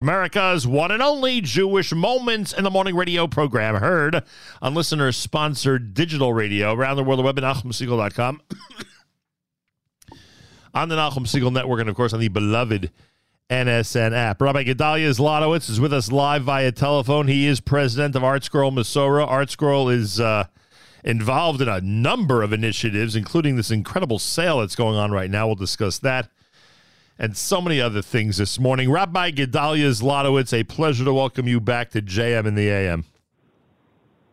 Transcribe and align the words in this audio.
America's 0.00 0.64
one 0.64 0.92
and 0.92 1.02
only 1.02 1.40
Jewish 1.40 1.92
Moments 1.92 2.52
in 2.52 2.62
the 2.62 2.70
Morning 2.70 2.94
radio 2.94 3.26
program, 3.26 3.74
heard 3.74 4.22
on 4.62 4.74
listener 4.74 5.10
sponsored 5.10 5.92
digital 5.92 6.32
radio 6.32 6.72
around 6.72 6.96
the 6.96 7.02
world, 7.02 7.18
the 7.18 7.24
web 7.24 7.36
at 7.36 7.42
NachumSegal.com, 7.42 8.40
on 10.74 10.88
the 10.88 10.94
Nachum 10.94 11.26
Segal 11.26 11.52
Network, 11.52 11.80
and 11.80 11.88
of 11.88 11.96
course 11.96 12.12
on 12.12 12.20
the 12.20 12.28
beloved 12.28 12.92
NSN 13.50 14.12
app. 14.12 14.40
Rabbi 14.40 14.62
Gedaliah 14.62 15.10
Zlotowitz 15.10 15.68
is 15.68 15.80
with 15.80 15.92
us 15.92 16.12
live 16.12 16.44
via 16.44 16.70
telephone. 16.70 17.26
He 17.26 17.48
is 17.48 17.58
president 17.58 18.14
of 18.14 18.22
ArtScroll 18.22 18.72
Masora. 18.72 19.28
ArtScroll 19.28 19.92
is 19.92 20.20
uh, 20.20 20.44
involved 21.02 21.60
in 21.60 21.68
a 21.68 21.80
number 21.80 22.44
of 22.44 22.52
initiatives, 22.52 23.16
including 23.16 23.56
this 23.56 23.72
incredible 23.72 24.20
sale 24.20 24.60
that's 24.60 24.76
going 24.76 24.94
on 24.94 25.10
right 25.10 25.30
now. 25.30 25.48
We'll 25.48 25.56
discuss 25.56 25.98
that 25.98 26.30
and 27.18 27.36
so 27.36 27.60
many 27.60 27.80
other 27.80 28.00
things 28.00 28.36
this 28.36 28.58
morning. 28.58 28.90
Rabbi 28.90 29.32
Gedaliah 29.32 29.90
Zlotowitz, 29.90 30.58
a 30.58 30.62
pleasure 30.64 31.04
to 31.04 31.12
welcome 31.12 31.48
you 31.48 31.60
back 31.60 31.90
to 31.90 32.00
JM 32.00 32.46
in 32.46 32.54
the 32.54 32.68
AM. 32.68 33.04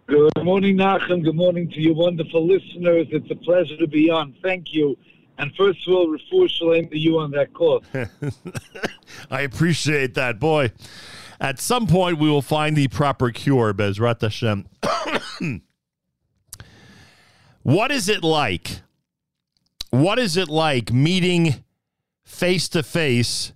Good 0.08 0.44
morning, 0.44 0.78
Nachum. 0.78 1.24
Good 1.24 1.36
morning 1.36 1.68
to 1.72 1.82
you 1.82 1.96
wonderful 1.96 2.46
listeners. 2.46 3.08
It's 3.10 3.32
a 3.32 3.36
pleasure 3.36 3.76
to 3.78 3.88
be 3.88 4.12
on. 4.12 4.36
Thank 4.44 4.72
you. 4.72 4.96
And 5.40 5.54
first 5.56 5.80
of 5.88 5.94
all, 5.94 6.08
refuah 6.08 6.50
shalem 6.50 6.88
to 6.90 6.98
you 6.98 7.18
on 7.18 7.32
that 7.32 7.54
call. 7.54 7.84
I 9.32 9.42
appreciate 9.42 10.14
that, 10.14 10.40
boy. 10.40 10.72
At 11.42 11.60
some 11.60 11.88
point, 11.88 12.20
we 12.20 12.30
will 12.30 12.44
find 12.44 12.78
the 12.78 12.88
proper 12.88 13.32
cure, 13.32 13.74
Bezrat 13.74 14.22
Hashem. 14.22 14.68
what 17.64 17.92
is 17.92 18.08
it 18.08 18.24
like? 18.24 18.82
What 19.90 20.20
is 20.20 20.38
it 20.38 20.50
like 20.50 20.94
meeting 20.94 21.65
face 22.26 22.68
to 22.70 22.84
face 22.84 23.54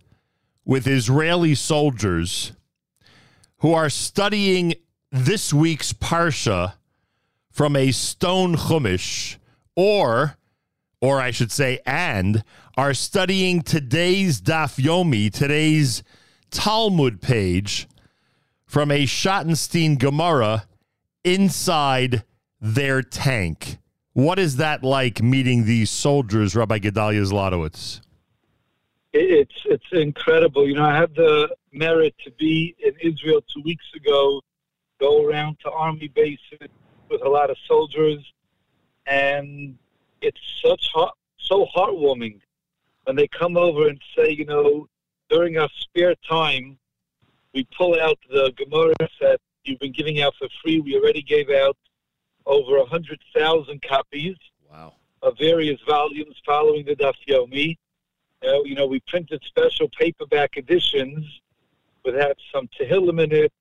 with 0.64 0.88
Israeli 0.88 1.56
soldiers 1.56 2.54
who 3.58 3.74
are 3.74 3.90
studying 3.90 4.74
this 5.12 5.54
week's 5.54 5.92
Parsha 5.92 6.74
from 7.52 7.76
a 7.76 7.92
stone 7.92 8.56
chumash, 8.56 9.36
or, 9.76 10.38
or 11.02 11.20
I 11.20 11.32
should 11.32 11.52
say, 11.52 11.80
and 11.86 12.44
are 12.78 12.94
studying 12.94 13.62
today's 13.62 14.40
Daf 14.40 14.82
Yomi, 14.82 15.34
today's 15.34 16.04
Talmud 16.52 17.22
page 17.22 17.88
from 18.66 18.92
a 18.92 19.06
Schottenstein 19.06 19.98
Gemara 19.98 20.66
inside 21.24 22.24
their 22.62 23.02
tank. 23.02 23.78
What 24.14 24.40
is 24.40 24.58
that 24.58 24.84
like 24.84 25.22
meeting 25.22 25.66
these 25.66 25.90
soldiers, 25.90 26.56
Rabbi 26.56 26.80
Gedaliah 26.80 27.24
Zlotowitz? 27.24 28.02
It's 29.14 29.56
it's 29.66 29.92
incredible. 29.92 30.68
You 30.68 30.76
know, 30.76 30.86
I 30.86 30.96
had 30.96 31.16
the 31.16 31.56
merit 31.72 32.16
to 32.26 32.32
be 32.32 32.76
in 32.80 32.94
Israel 33.02 33.42
two 33.54 33.62
weeks 33.62 33.86
ago, 33.96 34.42
go 35.00 35.26
around 35.26 35.60
to 35.62 35.72
army 35.72 36.08
bases 36.10 36.70
with 37.10 37.22
a 37.24 37.30
lot 37.30 37.50
of 37.50 37.58
soldiers, 37.68 38.20
and 39.08 39.78
it's 40.22 40.40
such 40.64 40.90
heart, 40.94 41.16
so 41.38 41.66
heartwarming 41.76 42.40
when 43.06 43.16
they 43.16 43.28
come 43.28 43.58
over 43.58 43.88
and 43.88 44.00
say, 44.16 44.30
you 44.30 44.46
know, 44.46 44.88
during 45.30 45.58
our 45.58 45.70
spare 45.80 46.14
time, 46.30 46.78
we 47.54 47.66
pull 47.76 48.00
out 48.00 48.20
the 48.30 48.54
Gemara 48.56 48.94
that 49.22 49.40
you've 49.64 49.80
been 49.80 49.92
giving 49.92 50.22
out 50.22 50.36
for 50.38 50.48
free. 50.62 50.80
We 50.80 50.96
already 50.96 51.24
gave 51.24 51.50
out 51.50 51.76
over 52.46 52.78
a 52.78 52.86
hundred 52.86 53.20
thousand 53.36 53.82
copies 53.82 54.36
wow. 54.72 54.94
of 55.24 55.38
various 55.40 55.80
volumes 55.88 56.36
following 56.46 56.86
the 56.86 56.96
Daf 56.96 57.16
Yomi 57.28 57.78
uh, 58.46 58.64
you 58.64 58.76
know, 58.76 58.86
we 58.86 59.00
printed 59.02 59.44
special 59.46 59.90
paperback 59.90 60.58
editions 60.58 61.26
with 62.06 62.16
had 62.16 62.36
some 62.54 62.70
Tehillim 62.80 63.22
in 63.24 63.32
it, 63.32 63.54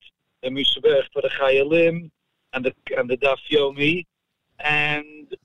the 0.43 0.51
Mishabech 0.51 1.05
for 1.13 1.23
the 1.23 1.31
Chayalim, 1.31 2.11
and 2.53 2.65
the 2.65 2.73
and 2.97 3.11
the 3.11 3.17
Daf 3.17 3.39
Yomi, 3.51 4.07
and 4.61 5.37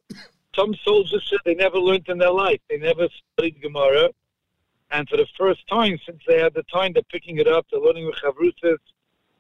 some 0.56 0.74
soldiers 0.86 1.26
said 1.30 1.40
they 1.46 1.56
never 1.56 1.78
learned 1.78 2.08
in 2.10 2.18
their 2.18 2.32
life. 2.32 2.60
They 2.70 2.78
never 2.78 3.08
studied 3.34 3.62
Gemara, 3.62 4.10
and 4.92 5.10
for 5.10 5.18
the 5.18 5.28
first 5.38 5.68
time 5.68 5.98
since 6.06 6.22
they 6.28 6.40
had 6.40 6.54
the 6.54 6.64
time, 6.64 6.94
they're 6.94 7.04
picking 7.12 7.38
it 7.38 7.48
up. 7.48 7.66
They're 7.72 7.82
learning 7.82 8.06
with 8.06 8.16
Chavrutis. 8.16 8.78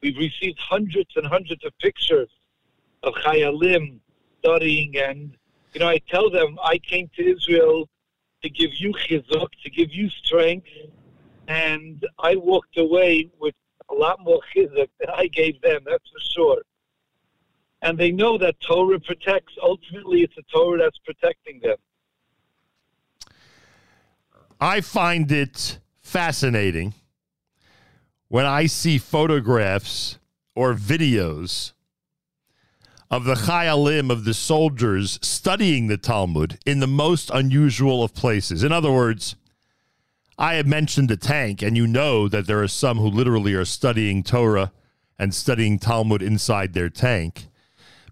We've 0.01 0.17
received 0.17 0.59
hundreds 0.59 1.15
and 1.15 1.25
hundreds 1.25 1.63
of 1.63 1.77
pictures 1.77 2.29
of 3.03 3.13
Chayalim 3.13 3.99
studying, 4.39 4.97
and 4.97 5.37
you 5.73 5.79
know, 5.79 5.87
I 5.87 5.99
tell 6.09 6.29
them 6.29 6.57
I 6.63 6.79
came 6.79 7.09
to 7.15 7.23
Israel 7.23 7.87
to 8.43 8.49
give 8.49 8.71
you 8.75 8.93
chizuk, 8.93 9.49
to 9.63 9.69
give 9.69 9.91
you 9.91 10.09
strength. 10.09 10.67
And 11.47 12.05
I 12.19 12.35
walked 12.35 12.77
away 12.77 13.29
with 13.39 13.55
a 13.89 13.93
lot 13.93 14.19
more 14.21 14.39
chizuk 14.55 14.89
than 14.99 15.09
I 15.13 15.27
gave 15.27 15.61
them, 15.61 15.81
that's 15.85 16.09
for 16.09 16.19
sure. 16.19 16.61
And 17.81 17.97
they 17.97 18.11
know 18.11 18.37
that 18.37 18.59
Torah 18.61 18.99
protects. 18.99 19.53
Ultimately, 19.61 20.21
it's 20.21 20.37
a 20.37 20.43
Torah 20.43 20.77
that's 20.77 20.97
protecting 20.99 21.59
them. 21.61 21.77
I 24.59 24.79
find 24.79 25.29
it 25.31 25.79
fascinating 26.01 26.93
when 28.29 28.45
I 28.45 28.67
see 28.67 28.97
photographs 28.97 30.17
or 30.55 30.73
videos 30.73 31.73
of 33.13 33.25
the 33.25 33.35
Chayalim, 33.35 34.09
of 34.09 34.23
the 34.23 34.33
soldiers 34.33 35.19
studying 35.21 35.85
the 35.85 35.97
Talmud 35.97 36.57
in 36.65 36.79
the 36.79 36.87
most 36.87 37.29
unusual 37.31 38.03
of 38.03 38.15
places. 38.15 38.63
In 38.63 38.71
other 38.71 38.91
words, 38.91 39.35
I 40.35 40.55
have 40.55 40.65
mentioned 40.65 41.11
a 41.11 41.15
tank, 41.15 41.61
and 41.61 41.77
you 41.77 41.85
know 41.85 42.27
that 42.27 42.47
there 42.47 42.59
are 42.63 42.67
some 42.67 42.97
who 42.97 43.07
literally 43.07 43.53
are 43.53 43.65
studying 43.65 44.23
Torah 44.23 44.71
and 45.19 45.31
studying 45.31 45.77
Talmud 45.77 46.23
inside 46.23 46.73
their 46.73 46.89
tank. 46.89 47.45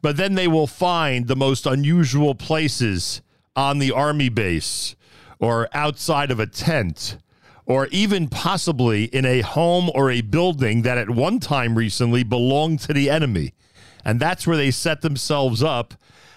But 0.04 0.18
then 0.18 0.36
they 0.36 0.48
will 0.48 0.68
find 0.68 1.28
the 1.28 1.36
most 1.36 1.66
unusual 1.66 2.36
places 2.36 3.24
on 3.56 3.80
the 3.80 3.92
army 3.92 4.30
base 4.30 4.96
or 5.40 5.68
outside 5.74 6.30
of 6.30 6.40
a 6.40 6.46
tent 6.46 7.18
or 7.66 7.88
even 7.88 8.28
possibly 8.28 9.06
in 9.06 9.26
a 9.26 9.42
home 9.42 9.90
or 9.96 10.12
a 10.12 10.22
building 10.22 10.84
that 10.84 11.00
at 11.00 11.10
one 11.10 11.40
time 11.40 11.74
recently 11.74 12.22
belonged 12.22 12.82
to 12.82 12.94
the 12.94 13.10
enemy. 13.10 13.56
And 14.04 14.20
that's 14.20 14.48
where 14.48 14.58
they 14.58 14.72
set 14.72 15.02
themselves 15.02 15.62
up 15.62 15.94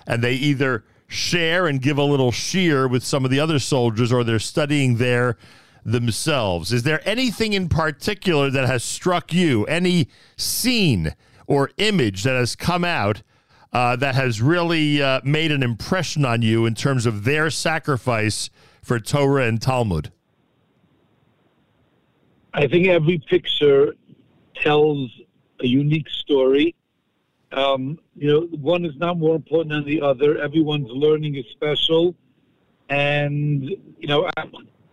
and 0.07 0.23
they 0.23 0.35
either 0.35 0.85
share 1.07 1.67
and 1.67 1.81
give 1.81 1.99
a 1.99 2.05
little 2.05 2.33
shiur 2.33 2.91
with 2.91 3.05
some 3.05 3.25
of 3.25 3.31
the 3.31 3.41
other 3.41 3.59
soldiers 3.59 4.13
or 4.13 4.25
they're 4.25 4.39
studying 4.39 4.97
there 4.97 5.37
themselves. 5.85 6.73
Is 6.73 6.83
there 6.83 7.07
anything 7.09 7.53
in 7.53 7.69
particular 7.69 8.51
that 8.51 8.67
has 8.67 8.83
struck 8.83 9.33
you? 9.33 9.65
Any 9.67 10.09
scene 10.37 11.15
or 11.47 11.71
image 11.77 12.23
that 12.25 12.35
has 12.35 12.57
come 12.57 12.85
out 12.85 13.23
uh, 13.73 13.97
that 13.97 14.15
has 14.15 14.41
really 14.41 15.03
uh, 15.03 15.21
made 15.25 15.51
an 15.51 15.63
impression 15.63 16.25
on 16.25 16.43
you 16.43 16.65
in 16.65 16.75
terms 16.75 17.07
of 17.07 17.25
their 17.25 17.51
sacrifice 17.51 18.49
for 18.83 19.01
Torah 19.01 19.47
and 19.47 19.61
Talmud? 19.61 20.13
I 22.55 22.69
think 22.69 22.87
every 22.87 23.19
picture 23.19 23.95
tells 24.55 25.11
a 25.61 25.67
unique 25.67 26.09
story. 26.09 26.75
Um, 27.55 28.01
you 28.17 28.31
know, 28.31 28.41
one 28.59 28.85
is 28.85 28.97
not 28.97 29.17
more 29.17 29.37
important 29.37 29.71
than 29.71 29.85
the 29.85 30.03
other. 30.03 30.39
Everyone's 30.39 30.91
learning 30.91 31.37
is 31.37 31.45
special, 31.53 32.15
and 32.89 33.63
you 33.63 34.09
know, 34.09 34.29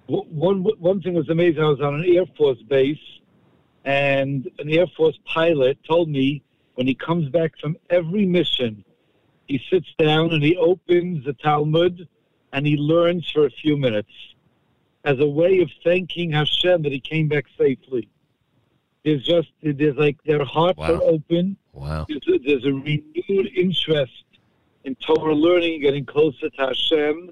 one 0.08 0.64
one 0.80 1.02
thing 1.02 1.16
was 1.16 1.30
amazing. 1.30 1.64
I 1.64 1.70
was 1.70 1.82
on 1.82 1.96
an 1.96 2.06
Air 2.06 2.26
Force 2.38 2.62
base, 2.62 3.00
and 3.84 4.50
an 4.60 4.70
Air 4.70 4.86
Force 4.96 5.18
pilot 5.26 5.80
told 5.88 6.10
me 6.10 6.44
when 6.76 6.86
he 6.86 6.94
comes 6.94 7.30
back 7.30 7.58
from 7.60 7.78
every 7.90 8.26
mission, 8.26 8.84
he 9.48 9.60
sits 9.70 9.88
down 9.98 10.32
and 10.32 10.44
he 10.44 10.56
opens 10.56 11.26
the 11.26 11.34
Talmud 11.34 12.08
and 12.54 12.66
he 12.66 12.78
learns 12.78 13.30
for 13.32 13.46
a 13.46 13.52
few 13.52 13.78
minutes 13.78 14.12
as 15.04 15.20
a 15.20 15.28
way 15.28 15.60
of 15.60 15.70
thanking 15.84 16.32
Hashem 16.32 16.84
that 16.84 16.92
he 16.92 17.00
came 17.00 17.28
back 17.28 17.46
safely. 17.58 18.08
There's 19.04 19.24
just 19.26 19.50
there's 19.64 19.98
like 19.98 20.18
their 20.24 20.46
hearts 20.46 20.78
wow. 20.78 20.96
are 20.96 21.02
open 21.02 21.58
Wow. 21.74 22.06
There's 22.08 22.28
a, 22.28 22.40
there's 22.40 22.66
a 22.66 22.74
renewed 22.74 23.52
interest 23.56 24.24
in 24.84 24.96
Torah 24.96 25.36
learning, 25.36 25.82
getting 25.82 26.06
closer 26.06 26.50
to 26.50 26.66
Hashem, 26.66 27.32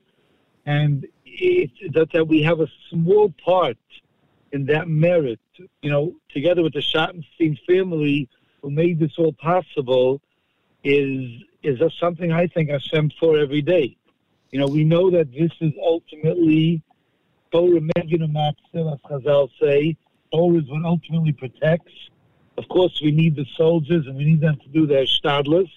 and 0.65 1.05
it's 1.25 1.73
that, 1.93 2.11
that 2.13 2.27
we 2.27 2.41
have 2.43 2.59
a 2.61 2.67
small 2.89 3.33
part 3.43 3.77
in 4.51 4.65
that 4.67 4.87
merit. 4.87 5.39
You 5.81 5.89
know, 5.89 6.15
together 6.29 6.63
with 6.63 6.73
the 6.73 6.79
Schottenstein 6.79 7.59
family 7.67 8.29
who 8.61 8.69
made 8.69 8.99
this 8.99 9.13
all 9.17 9.33
possible, 9.33 10.21
is 10.83 11.43
is 11.63 11.81
something 11.99 12.31
I 12.31 12.47
think 12.47 12.69
Hashem 12.69 13.11
for 13.19 13.37
every 13.37 13.61
day. 13.61 13.97
You 14.51 14.59
know, 14.59 14.67
we 14.67 14.83
know 14.83 15.11
that 15.11 15.31
this 15.31 15.51
is 15.59 15.73
ultimately 15.83 16.81
Torah 17.51 17.81
Megan 17.95 18.35
as 18.35 18.53
Chazal 18.73 19.49
say. 19.61 19.97
Torah 20.31 20.57
is 20.57 20.69
what 20.69 20.85
ultimately 20.85 21.33
protects 21.33 21.93
of 22.59 22.67
course, 22.67 22.99
we 23.01 23.11
need 23.11 23.37
the 23.37 23.45
soldiers 23.55 24.05
and 24.05 24.17
we 24.17 24.25
need 24.25 24.41
them 24.41 24.57
to 24.57 24.67
do 24.67 24.85
their 24.85 25.05
stadless. 25.05 25.71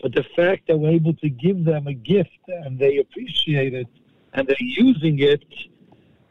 But 0.00 0.14
the 0.14 0.24
fact 0.36 0.68
that 0.68 0.78
we're 0.78 0.90
able 0.90 1.14
to 1.14 1.28
give 1.28 1.64
them 1.64 1.88
a 1.88 1.94
gift 1.94 2.38
and 2.46 2.78
they 2.78 2.98
appreciate 2.98 3.74
it 3.74 3.88
and 4.32 4.46
they're 4.46 4.56
using 4.60 5.18
it 5.18 5.44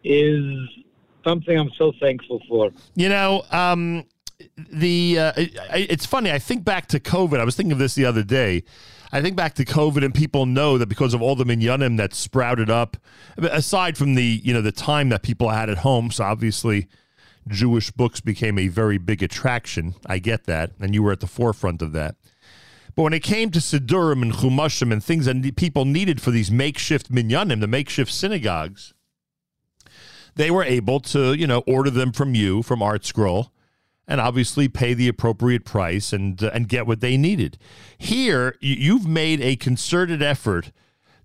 is 0.05 0.45
something 1.25 1.59
I'm 1.59 1.71
so 1.77 1.91
thankful 1.99 2.41
for. 2.47 2.71
You 2.95 3.09
know, 3.09 3.43
um, 3.51 4.05
the 4.71 5.19
uh, 5.19 5.33
it's 5.35 6.05
funny. 6.05 6.31
I 6.31 6.39
think 6.39 6.63
back 6.63 6.87
to 6.87 6.99
COVID. 7.01 7.41
I 7.41 7.43
was 7.43 7.57
thinking 7.57 7.73
of 7.73 7.79
this 7.79 7.93
the 7.93 8.05
other 8.05 8.23
day. 8.23 8.63
I 9.11 9.21
think 9.21 9.35
back 9.35 9.55
to 9.55 9.65
COVID, 9.65 10.05
and 10.05 10.15
people 10.15 10.45
know 10.45 10.77
that 10.77 10.87
because 10.87 11.13
of 11.13 11.21
all 11.21 11.35
the 11.35 11.43
minyanim 11.43 11.97
that 11.97 12.13
sprouted 12.13 12.69
up, 12.69 12.95
aside 13.37 13.97
from 13.97 14.15
the 14.15 14.41
you 14.43 14.53
know 14.53 14.61
the 14.61 14.71
time 14.71 15.09
that 15.09 15.21
people 15.21 15.49
had 15.49 15.69
at 15.69 15.79
home. 15.79 16.11
So 16.11 16.23
obviously, 16.23 16.87
Jewish 17.47 17.91
books 17.91 18.21
became 18.21 18.57
a 18.57 18.67
very 18.67 18.97
big 18.97 19.23
attraction. 19.23 19.95
I 20.05 20.19
get 20.19 20.45
that, 20.45 20.71
and 20.79 20.93
you 20.93 21.03
were 21.03 21.11
at 21.11 21.19
the 21.19 21.27
forefront 21.27 21.81
of 21.81 21.91
that. 21.93 22.15
But 22.95 23.03
when 23.03 23.13
it 23.13 23.23
came 23.23 23.51
to 23.51 23.59
Siddurim 23.59 24.21
and 24.21 24.33
Chumashim 24.33 24.91
and 24.91 25.03
things 25.03 25.25
that 25.25 25.55
people 25.55 25.85
needed 25.85 26.21
for 26.21 26.31
these 26.31 26.51
makeshift 26.51 27.11
minyanim, 27.11 27.61
the 27.61 27.67
makeshift 27.67 28.11
synagogues, 28.11 28.93
they 30.35 30.51
were 30.51 30.63
able 30.63 30.99
to, 30.99 31.33
you 31.33 31.47
know, 31.47 31.63
order 31.67 31.89
them 31.89 32.11
from 32.11 32.35
you, 32.35 32.63
from 32.63 32.79
ArtScroll, 32.79 33.49
and 34.07 34.19
obviously 34.19 34.67
pay 34.67 34.94
the 34.94 35.07
appropriate 35.07 35.63
price 35.63 36.11
and 36.11 36.44
uh, 36.44 36.51
and 36.53 36.67
get 36.67 36.85
what 36.85 36.99
they 36.99 37.17
needed. 37.17 37.57
Here, 37.97 38.55
you've 38.59 39.07
made 39.07 39.41
a 39.41 39.55
concerted 39.55 40.21
effort 40.21 40.71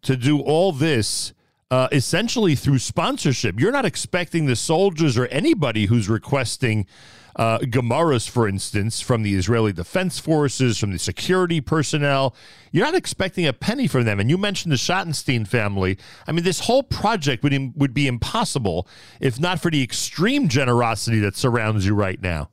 to 0.02 0.16
do 0.16 0.40
all 0.40 0.72
this 0.72 1.32
uh, 1.70 1.88
essentially 1.92 2.54
through 2.54 2.78
sponsorship. 2.78 3.58
You're 3.58 3.72
not 3.72 3.84
expecting 3.84 4.46
the 4.46 4.56
soldiers 4.56 5.18
or 5.18 5.26
anybody 5.26 5.86
who's 5.86 6.08
requesting 6.08 6.86
uh, 7.34 7.58
Gemaras, 7.58 8.28
for 8.28 8.48
instance, 8.48 9.00
from 9.00 9.22
the 9.22 9.34
Israeli 9.34 9.72
Defense 9.72 10.18
Forces, 10.18 10.78
from 10.78 10.92
the 10.92 10.98
security 10.98 11.60
personnel. 11.60 12.34
You're 12.72 12.86
not 12.86 12.94
expecting 12.94 13.46
a 13.46 13.52
penny 13.52 13.86
from 13.86 14.04
them. 14.04 14.20
And 14.20 14.30
you 14.30 14.38
mentioned 14.38 14.72
the 14.72 14.76
Schottenstein 14.76 15.46
family. 15.46 15.98
I 16.26 16.32
mean, 16.32 16.44
this 16.44 16.60
whole 16.60 16.82
project 16.82 17.42
would, 17.42 17.72
would 17.76 17.92
be 17.92 18.06
impossible 18.06 18.88
if 19.20 19.38
not 19.38 19.60
for 19.60 19.70
the 19.70 19.82
extreme 19.82 20.48
generosity 20.48 21.18
that 21.20 21.36
surrounds 21.36 21.84
you 21.84 21.94
right 21.94 22.20
now. 22.22 22.48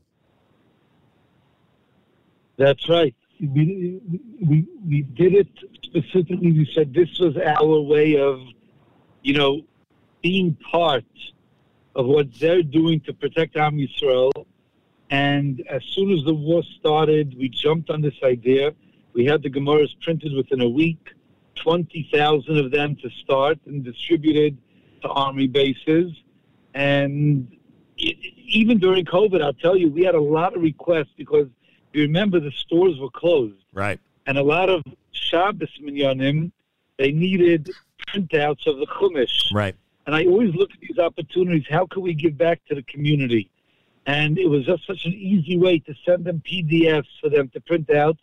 That's 2.57 2.87
right. 2.89 3.15
We, 3.39 4.01
we, 4.45 4.65
we 4.85 5.01
did 5.01 5.33
it 5.33 5.47
specifically. 5.81 6.51
We 6.51 6.69
said 6.73 6.93
this 6.93 7.19
was 7.19 7.37
our 7.37 7.79
way 7.79 8.17
of, 8.17 8.41
you 9.23 9.33
know, 9.33 9.61
being 10.21 10.55
part 10.71 11.05
of 11.95 12.05
what 12.05 12.27
they're 12.39 12.63
doing 12.63 12.99
to 13.01 13.13
protect 13.13 13.55
Am 13.55 13.77
Yisrael 13.77 14.31
and 15.13 15.63
as 15.69 15.83
soon 15.91 16.11
as 16.11 16.23
the 16.23 16.33
war 16.33 16.63
started, 16.79 17.37
we 17.37 17.47
jumped 17.47 17.91
on 17.91 18.01
this 18.01 18.15
idea. 18.23 18.73
We 19.13 19.25
had 19.25 19.43
the 19.43 19.49
Gemaras 19.51 19.89
printed 20.01 20.33
within 20.33 20.59
a 20.59 20.67
week, 20.67 21.07
20,000 21.57 22.57
of 22.57 22.71
them 22.71 22.95
to 22.95 23.11
start 23.23 23.59
and 23.67 23.83
distributed 23.83 24.57
to 25.03 25.09
army 25.09 25.45
bases. 25.45 26.11
And 26.73 27.55
even 27.95 28.79
during 28.79 29.05
COVID, 29.05 29.43
I'll 29.43 29.53
tell 29.53 29.77
you, 29.77 29.91
we 29.91 30.03
had 30.03 30.15
a 30.15 30.19
lot 30.19 30.55
of 30.55 30.63
requests 30.63 31.13
because 31.15 31.47
you 31.93 32.01
remember 32.01 32.39
the 32.39 32.51
stores 32.51 32.99
were 32.99 33.11
closed. 33.11 33.63
Right. 33.71 33.99
And 34.25 34.39
a 34.39 34.43
lot 34.43 34.69
of 34.69 34.81
Shabbos 35.11 35.69
minyanim, 35.79 36.51
they 36.97 37.11
needed 37.11 37.69
printouts 38.07 38.67
of 38.67 38.77
the 38.77 38.87
Chumash. 38.87 39.53
Right. 39.53 39.75
And 40.05 40.15
I 40.15 40.25
always 40.25 40.53
look 40.53 40.71
at 40.71 40.79
these 40.81 40.99
opportunities. 40.99 41.65
How 41.69 41.85
can 41.85 42.01
we 42.01 42.13
give 42.13 42.37
back 42.37 42.61
to 42.65 42.75
the 42.75 42.83
community? 42.83 43.49
and 44.05 44.37
it 44.37 44.47
was 44.47 44.65
just 44.65 44.85
such 44.85 45.05
an 45.05 45.13
easy 45.13 45.57
way 45.57 45.79
to 45.79 45.93
send 46.05 46.25
them 46.25 46.41
PDFs 46.45 47.07
for 47.21 47.29
them 47.29 47.49
to 47.49 47.61
print 47.61 47.89
out. 47.89 48.17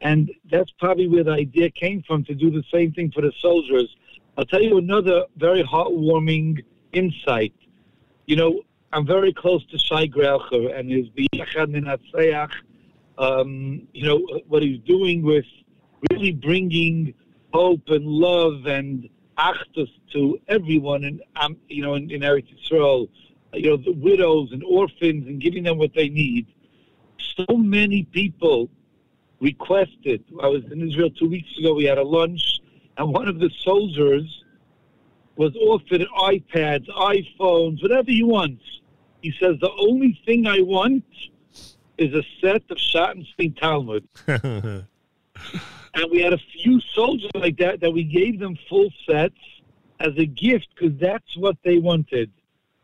And 0.00 0.30
that's 0.50 0.70
probably 0.78 1.08
where 1.08 1.24
the 1.24 1.32
idea 1.32 1.70
came 1.70 2.02
from 2.02 2.24
to 2.24 2.34
do 2.34 2.50
the 2.50 2.62
same 2.72 2.92
thing 2.92 3.10
for 3.10 3.22
the 3.22 3.32
soldiers. 3.40 3.96
I'll 4.36 4.44
tell 4.44 4.62
you 4.62 4.78
another 4.78 5.24
very 5.36 5.62
heartwarming 5.64 6.64
insight. 6.92 7.54
You 8.26 8.36
know, 8.36 8.62
I'm 8.92 9.06
very 9.06 9.32
close 9.32 9.64
to 9.66 9.78
Shai 9.78 10.06
Graucher 10.06 10.76
and 10.76 10.90
his 10.90 11.08
Biyachad 11.10 11.74
Minatseach, 11.74 12.50
um, 13.18 13.86
you 13.92 14.06
know, 14.06 14.40
what 14.46 14.62
he's 14.62 14.80
doing 14.80 15.22
with 15.22 15.46
really 16.10 16.32
bringing 16.32 17.14
hope 17.54 17.88
and 17.88 18.04
love 18.04 18.66
and 18.66 19.08
achdus 19.38 19.90
to 20.12 20.38
everyone 20.48 21.04
in, 21.04 21.20
um, 21.36 21.56
you 21.68 21.82
know, 21.82 21.94
in, 21.94 22.10
in 22.10 22.20
Eretz 22.20 22.48
Yisrael 22.52 23.08
you 23.56 23.70
know, 23.70 23.76
the 23.76 23.92
widows 23.92 24.50
and 24.52 24.62
orphans 24.64 25.26
and 25.26 25.40
giving 25.40 25.62
them 25.62 25.78
what 25.78 25.94
they 25.94 26.08
need. 26.08 26.46
So 27.36 27.56
many 27.56 28.04
people 28.04 28.68
requested. 29.40 30.24
I 30.42 30.48
was 30.48 30.64
in 30.70 30.88
Israel 30.88 31.10
two 31.10 31.28
weeks 31.28 31.56
ago. 31.58 31.74
We 31.74 31.84
had 31.84 31.98
a 31.98 32.02
lunch, 32.02 32.60
and 32.96 33.12
one 33.12 33.28
of 33.28 33.38
the 33.38 33.50
soldiers 33.62 34.44
was 35.36 35.54
offered 35.56 36.06
iPads, 36.16 36.88
iPhones, 36.88 37.82
whatever 37.82 38.10
he 38.10 38.22
wants. 38.22 38.64
He 39.22 39.32
says, 39.40 39.56
The 39.60 39.72
only 39.78 40.20
thing 40.24 40.46
I 40.46 40.60
want 40.60 41.04
is 41.98 42.12
a 42.14 42.22
set 42.40 42.62
of 42.70 42.78
Schottenstein 42.78 43.58
Talmud. 43.58 44.08
and 45.94 46.10
we 46.10 46.20
had 46.20 46.32
a 46.32 46.38
few 46.62 46.80
soldiers 46.94 47.30
like 47.34 47.56
that 47.58 47.80
that 47.80 47.90
we 47.90 48.04
gave 48.04 48.38
them 48.38 48.56
full 48.68 48.90
sets 49.08 49.38
as 50.00 50.12
a 50.16 50.26
gift 50.26 50.68
because 50.74 50.98
that's 50.98 51.36
what 51.36 51.56
they 51.64 51.78
wanted. 51.78 52.30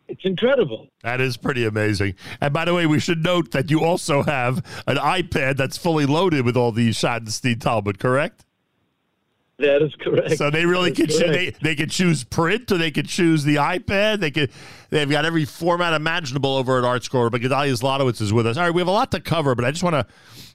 It's 0.09 0.25
incredible. 0.25 0.89
That 1.03 1.21
is 1.21 1.37
pretty 1.37 1.65
amazing. 1.65 2.15
And 2.41 2.53
by 2.53 2.65
the 2.65 2.75
way, 2.75 2.87
we 2.87 2.99
should 2.99 3.23
note 3.23 3.53
that 3.53 3.71
you 3.71 3.85
also 3.85 4.23
have 4.25 4.59
an 4.89 4.97
iPad 4.97 5.57
that's 5.57 5.79
fully 5.79 6.05
loaded 6.05 6.45
with 6.45 6.57
all 6.57 6.73
these 6.73 6.97
Schottenstein 6.97 7.61
Talmud, 7.61 8.01
correct? 8.01 8.45
That 9.61 9.83
is 9.83 9.95
correct. 9.97 10.39
So 10.39 10.51
they 10.51 10.65
really 10.65 10.91
could 10.91 11.11
choose, 11.11 11.21
they, 11.21 11.51
they 11.63 11.75
can 11.75 11.91
choose 11.91 12.25
print 12.25 12.73
or 12.73 12.79
they 12.79 12.91
could 12.91 13.07
choose 13.07 13.45
the 13.45 13.57
iPad. 13.57 14.21
They 14.21 14.31
could 14.31 14.51
they've 14.89 15.09
got 15.09 15.25
every 15.25 15.45
format 15.45 15.93
imaginable 15.93 16.57
over 16.57 16.79
at 16.79 16.85
ArtScroll. 16.85 17.31
But 17.31 17.43
Gedaliah 17.43 17.75
Zlotowitz 17.75 18.23
is 18.23 18.33
with 18.33 18.47
us. 18.47 18.57
All 18.57 18.65
right, 18.65 18.75
we 18.75 18.81
have 18.81 18.89
a 18.89 18.93
lot 18.93 19.11
to 19.11 19.21
cover, 19.21 19.55
but 19.55 19.67
I 19.67 19.71
just 19.71 19.83
want 19.83 19.95
to 19.95 20.07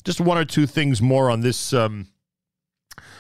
just 0.04 0.19
one 0.19 0.38
or 0.38 0.46
two 0.46 0.66
things 0.66 1.02
more 1.02 1.30
on 1.30 1.42
this 1.42 1.72
um, 1.72 2.07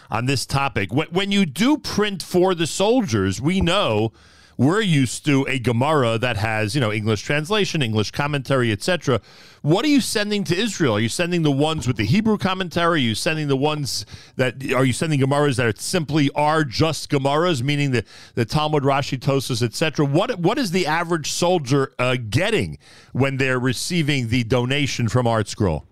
on 0.09 0.25
this 0.25 0.45
topic. 0.45 0.91
When, 0.91 1.07
when 1.07 1.31
you 1.31 1.45
do 1.45 1.77
print 1.77 2.23
for 2.23 2.55
the 2.55 2.67
soldiers, 2.67 3.39
we 3.39 3.61
know 3.61 4.11
we're 4.57 4.81
used 4.81 5.25
to 5.25 5.45
a 5.47 5.59
Gemara 5.59 6.17
that 6.17 6.37
has, 6.37 6.75
you 6.75 6.81
know, 6.81 6.91
English 6.91 7.21
translation, 7.21 7.81
English 7.81 8.11
commentary, 8.11 8.71
etc. 8.71 9.19
What 9.61 9.83
are 9.85 9.89
you 9.89 10.01
sending 10.01 10.43
to 10.45 10.55
Israel? 10.55 10.95
Are 10.95 10.99
you 10.99 11.09
sending 11.09 11.41
the 11.41 11.51
ones 11.51 11.87
with 11.87 11.97
the 11.97 12.05
Hebrew 12.05 12.37
commentary? 12.37 12.85
Are 12.85 12.97
you 12.97 13.15
sending 13.15 13.47
the 13.47 13.57
ones 13.57 14.05
that 14.35 14.71
are 14.73 14.85
you 14.85 14.93
sending 14.93 15.19
Gemaras 15.19 15.57
that 15.57 15.79
simply 15.79 16.29
are 16.35 16.63
just 16.63 17.09
Gemaras, 17.09 17.61
meaning 17.61 17.91
the, 17.91 18.05
the 18.35 18.45
Talmud, 18.45 18.83
Rashi, 18.83 19.17
Tosas, 19.17 19.61
etc. 19.61 20.05
What 20.05 20.39
what 20.39 20.57
is 20.57 20.71
the 20.71 20.87
average 20.87 21.31
soldier 21.31 21.93
uh, 21.99 22.17
getting 22.29 22.77
when 23.11 23.37
they're 23.37 23.59
receiving 23.59 24.29
the 24.29 24.43
donation 24.43 25.09
from 25.09 25.25
ArtScroll? 25.25 25.83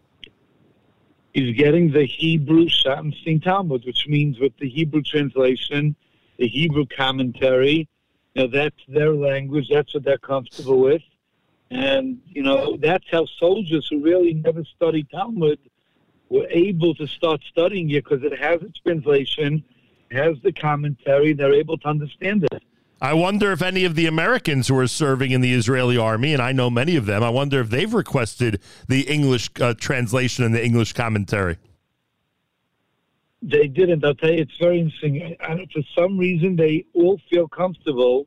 He's 1.34 1.56
getting 1.58 1.92
the 1.92 2.06
Hebrew 2.06 2.68
Schottenstein 2.68 3.44
Talmud, 3.44 3.86
which 3.86 4.08
means 4.08 4.40
with 4.40 4.56
the 4.60 4.70
Hebrew 4.70 5.02
translation, 5.02 5.96
the 6.38 6.48
Hebrew 6.48 6.86
commentary, 6.86 7.88
you 8.34 8.44
know, 8.44 8.48
that's 8.48 8.76
their 8.88 9.14
language. 9.14 9.68
That's 9.72 9.94
what 9.94 10.04
they're 10.04 10.18
comfortable 10.18 10.80
with. 10.80 11.02
And, 11.70 12.20
you 12.28 12.44
know, 12.44 12.78
that's 12.78 13.06
how 13.12 13.26
soldiers 13.26 13.88
who 13.90 14.02
really 14.02 14.34
never 14.34 14.64
studied 14.64 15.10
Talmud 15.10 15.60
were 16.30 16.48
able 16.50 16.94
to 16.96 17.08
start 17.08 17.42
studying 17.50 17.90
it 17.92 18.04
because 18.04 18.24
it 18.24 18.38
has 18.38 18.62
its 18.62 18.80
translation, 18.80 19.64
has 20.12 20.38
the 20.44 20.52
commentary, 20.52 21.34
they're 21.34 21.54
able 21.54 21.78
to 21.80 21.88
understand 21.88 22.48
it. 22.52 22.64
I 23.02 23.14
wonder 23.14 23.52
if 23.52 23.62
any 23.62 23.84
of 23.84 23.96
the 23.96 24.06
Americans 24.06 24.68
who 24.68 24.78
are 24.78 24.88
serving 24.88 25.32
in 25.32 25.42
the 25.42 25.54
Israeli 25.54 25.98
army, 25.98 26.34
and 26.34 26.42
I 26.42 26.54
know 26.54 26.70
many 26.70 26.96
of 26.96 27.06
them, 27.06 27.22
I 27.22 27.30
wonder 27.30 27.60
if 27.60 27.70
they've 27.70 27.94
requested 27.94 28.62
the 28.88 29.02
English 29.02 29.50
uh, 29.60 29.74
translation 29.74 30.46
and 30.46 30.56
the 30.56 30.64
English 30.64 30.94
commentary. 30.94 31.58
They 33.46 33.68
didn't. 33.68 34.06
I'll 34.06 34.16
tell 34.16 34.32
you, 34.32 34.42
it's 34.42 34.58
very 34.58 34.80
interesting. 34.80 35.36
And 35.42 35.70
for 35.72 35.82
some 35.98 36.18
reason, 36.18 36.56
they 36.56 36.86
all 36.94 37.20
feel 37.30 37.48
comfortable 37.48 38.26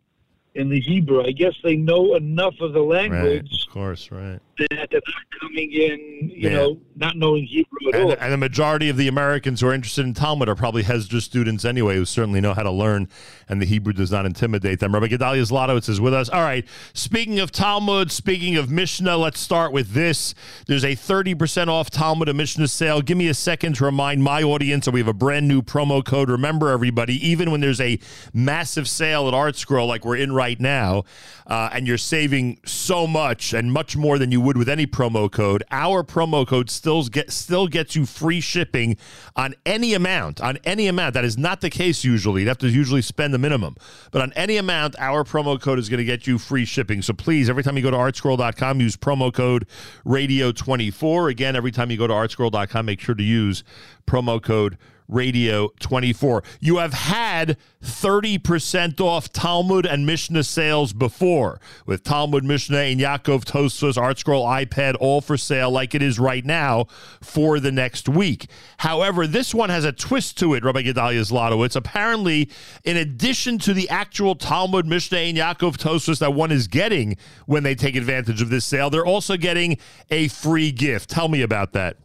in 0.55 0.69
the 0.69 0.81
Hebrew. 0.81 1.23
I 1.25 1.33
guess 1.33 1.55
they 1.65 1.77
know 1.77 2.15
enough 2.15 2.55
of 2.61 2.75
the 2.75 2.83
language. 2.83 3.51
Right, 3.51 3.67
of 3.67 3.73
course, 3.73 4.11
right. 4.11 4.41
That 4.59 5.03
coming 5.41 5.73
in, 5.73 6.31
you 6.31 6.49
yeah. 6.49 6.51
know, 6.51 6.81
not 6.95 7.17
knowing 7.17 7.45
Hebrew 7.45 7.89
at 7.89 7.95
and, 7.95 8.05
all. 8.05 8.17
And 8.19 8.33
the 8.33 8.39
majority 8.39 8.89
of 8.89 8.97
the 8.97 9.09
Americans 9.09 9.61
who 9.61 9.69
are 9.69 9.75
interested 9.75 10.07
in 10.07 10.15
Talmud 10.15 10.49
are 10.49 10.55
probably 10.55 10.83
Hesder 10.83 11.21
students 11.21 11.65
anyway, 11.65 11.97
who 11.97 12.05
certainly 12.05 12.41
know 12.41 12.55
how 12.55 12.63
to 12.63 12.71
learn, 12.71 13.09
and 13.49 13.61
the 13.61 13.67
Hebrew 13.67 13.93
does 13.93 14.11
not 14.11 14.25
intimidate 14.25 14.81
them. 14.81 14.95
Rabbi 14.95 15.09
Gedaliah 15.09 15.43
Zlotowitz 15.43 15.89
is 15.89 16.01
with 16.01 16.15
us. 16.15 16.29
All 16.29 16.41
right. 16.41 16.67
Speaking 16.95 17.39
of 17.39 17.53
Talmud, 17.53 18.11
speaking 18.11 18.57
of 18.57 18.71
Mishnah, 18.71 19.17
let's 19.17 19.41
start 19.41 19.73
with 19.73 19.91
this. 19.91 20.35
There's 20.67 20.85
a 20.85 20.97
30% 20.97 21.69
off 21.69 21.91
Talmud 21.91 22.29
and 22.29 22.39
Mishnah 22.39 22.69
sale. 22.69 23.03
Give 23.03 23.19
me 23.19 23.29
a 23.29 23.35
second 23.35 23.75
to 23.77 23.85
remind 23.85 24.23
my 24.23 24.43
audience 24.43 24.87
that 24.87 24.93
we 24.93 25.01
have 25.01 25.09
a 25.09 25.15
brand 25.15 25.47
new 25.49 25.61
promo 25.61 26.05
code. 26.05 26.31
Remember, 26.31 26.71
everybody, 26.71 27.15
even 27.27 27.51
when 27.51 27.61
there's 27.61 27.81
a 27.81 27.99
massive 28.33 28.89
sale 28.89 29.29
at 29.29 29.35
ArtScroll 29.35 29.87
like 29.87 30.05
we're 30.05 30.17
in 30.17 30.33
right 30.33 30.59
now, 30.59 31.05
uh, 31.47 31.69
and 31.73 31.87
you're 31.87 31.99
saving 31.99 32.59
so 32.65 33.07
much 33.07 33.53
and 33.53 33.73
much 33.73 33.97
more 33.97 34.19
than 34.19 34.33
you 34.33 34.46
would 34.47 34.57
with 34.57 34.69
any 34.69 34.87
promo 34.87 35.31
code. 35.31 35.63
Our 35.71 36.03
promo 36.03 36.47
code 36.47 36.71
still 36.71 37.03
get 37.05 37.33
still 37.33 37.67
gets 37.67 37.97
you 37.97 38.07
free 38.07 38.41
shipping 38.41 38.97
on 39.35 39.55
any 39.67 39.93
amount. 39.93 40.41
On 40.41 40.57
any 40.65 40.87
amount. 40.87 41.15
That 41.15 41.25
is 41.25 41.37
not 41.37 41.61
the 41.61 41.69
case 41.69 42.05
usually. 42.05 42.43
You'd 42.43 42.49
have 42.49 42.59
to 42.59 42.69
usually 42.69 43.03
spend 43.03 43.35
the 43.35 43.39
minimum. 43.39 43.77
But 44.13 44.23
on 44.23 44.33
any 44.35 44.57
amount, 44.57 44.97
our 44.99 45.25
promo 45.25 45.61
code 45.61 45.79
is 45.79 45.89
going 45.89 45.99
to 45.99 46.05
get 46.05 46.27
you 46.27 46.39
free 46.39 46.65
shipping. 46.65 47.03
So 47.03 47.13
please, 47.13 47.51
every 47.51 47.63
time 47.63 47.77
you 47.77 47.83
go 47.83 47.91
to 47.91 47.97
artscroll.com, 47.97 48.81
use 48.81 48.97
promo 48.97 49.33
code 49.35 49.67
radio24. 50.07 51.31
Again, 51.31 51.57
every 51.57 51.73
time 51.73 51.91
you 51.91 51.99
go 51.99 52.07
to 52.07 52.15
artscroll.com, 52.15 52.87
make 52.87 53.01
sure 53.01 53.15
to 53.15 53.25
use 53.25 53.65
promo 54.07 54.41
code 54.41 54.79
Radio 55.09 55.69
24. 55.81 56.43
You 56.61 56.79
have 56.79 56.93
had 56.93 57.57
30% 57.83 59.01
off 59.01 59.33
Talmud 59.33 59.87
and 59.87 60.05
Mishnah 60.07 60.45
sales 60.45 60.93
before 60.93 61.61
with 61.87 62.03
Talmud, 62.03 62.45
Mishnah, 62.45 62.79
and 62.79 63.01
Yaakov 63.01 63.45
Tosfos, 63.45 63.97
ArtScroll, 63.97 64.67
iPad, 64.67 64.97
all 64.99 65.21
for 65.21 65.37
sale 65.37 65.71
like 65.71 65.95
it 65.95 66.03
is 66.03 66.19
right 66.19 66.45
now 66.45 66.87
for 67.23 67.61
the 67.61 67.71
next 67.71 68.09
week. 68.09 68.49
However, 68.79 69.27
this 69.27 69.55
one 69.55 69.71
has 69.71 69.85
a 69.85 69.93
twist 69.93 70.39
to 70.39 70.55
it, 70.55 70.65
Rabbi 70.65 70.83
Gedaliah 70.83 71.23
Zlotowitz. 71.23 71.77
Apparently, 71.77 72.51
in 72.85 72.97
addition 72.97 73.59
to 73.59 73.73
the 73.73 73.89
actual 73.89 74.35
Talmud, 74.35 74.87
Mishnah, 74.87 75.19
and 75.19 75.39
Yaakov 75.39 75.77
Tosfos 75.77 76.19
that 76.19 76.35
one 76.35 76.51
is 76.51 76.67
getting 76.67 77.17
when 77.47 77.63
they 77.63 77.75
take 77.75 77.97
advantage 77.97 78.43
of 78.43 78.51
this 78.51 78.65
sale, 78.65 78.91
they're 78.91 79.07
also 79.07 79.37
getting 79.37 79.79
a 80.11 80.29
free 80.29 80.73
gift. 80.73 81.11
Tell 81.11 81.29
me 81.29 81.43
about 81.43 81.73
that. 81.73 81.97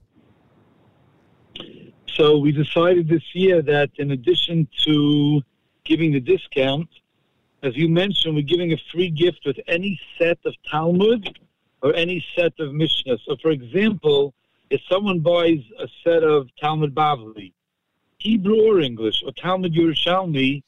So 2.15 2.37
we 2.37 2.51
decided 2.51 3.07
this 3.07 3.23
year 3.33 3.61
that 3.61 3.91
in 3.95 4.11
addition 4.11 4.67
to 4.85 5.41
giving 5.85 6.11
the 6.11 6.19
discount, 6.19 6.89
as 7.63 7.77
you 7.77 7.87
mentioned, 7.87 8.35
we're 8.35 8.41
giving 8.41 8.73
a 8.73 8.77
free 8.91 9.09
gift 9.09 9.41
with 9.45 9.59
any 9.67 9.99
set 10.17 10.39
of 10.45 10.53
Talmud 10.69 11.39
or 11.81 11.93
any 11.95 12.25
set 12.35 12.53
of 12.59 12.73
Mishnah. 12.73 13.17
So, 13.25 13.37
for 13.41 13.51
example, 13.51 14.33
if 14.69 14.81
someone 14.89 15.19
buys 15.19 15.59
a 15.79 15.87
set 16.03 16.23
of 16.23 16.47
Talmud 16.59 16.93
Bavli, 16.95 17.53
Hebrew 18.17 18.61
or 18.61 18.79
English, 18.79 19.23
or 19.25 19.31
Talmud 19.31 19.73
Yerushalmi, 19.73 20.63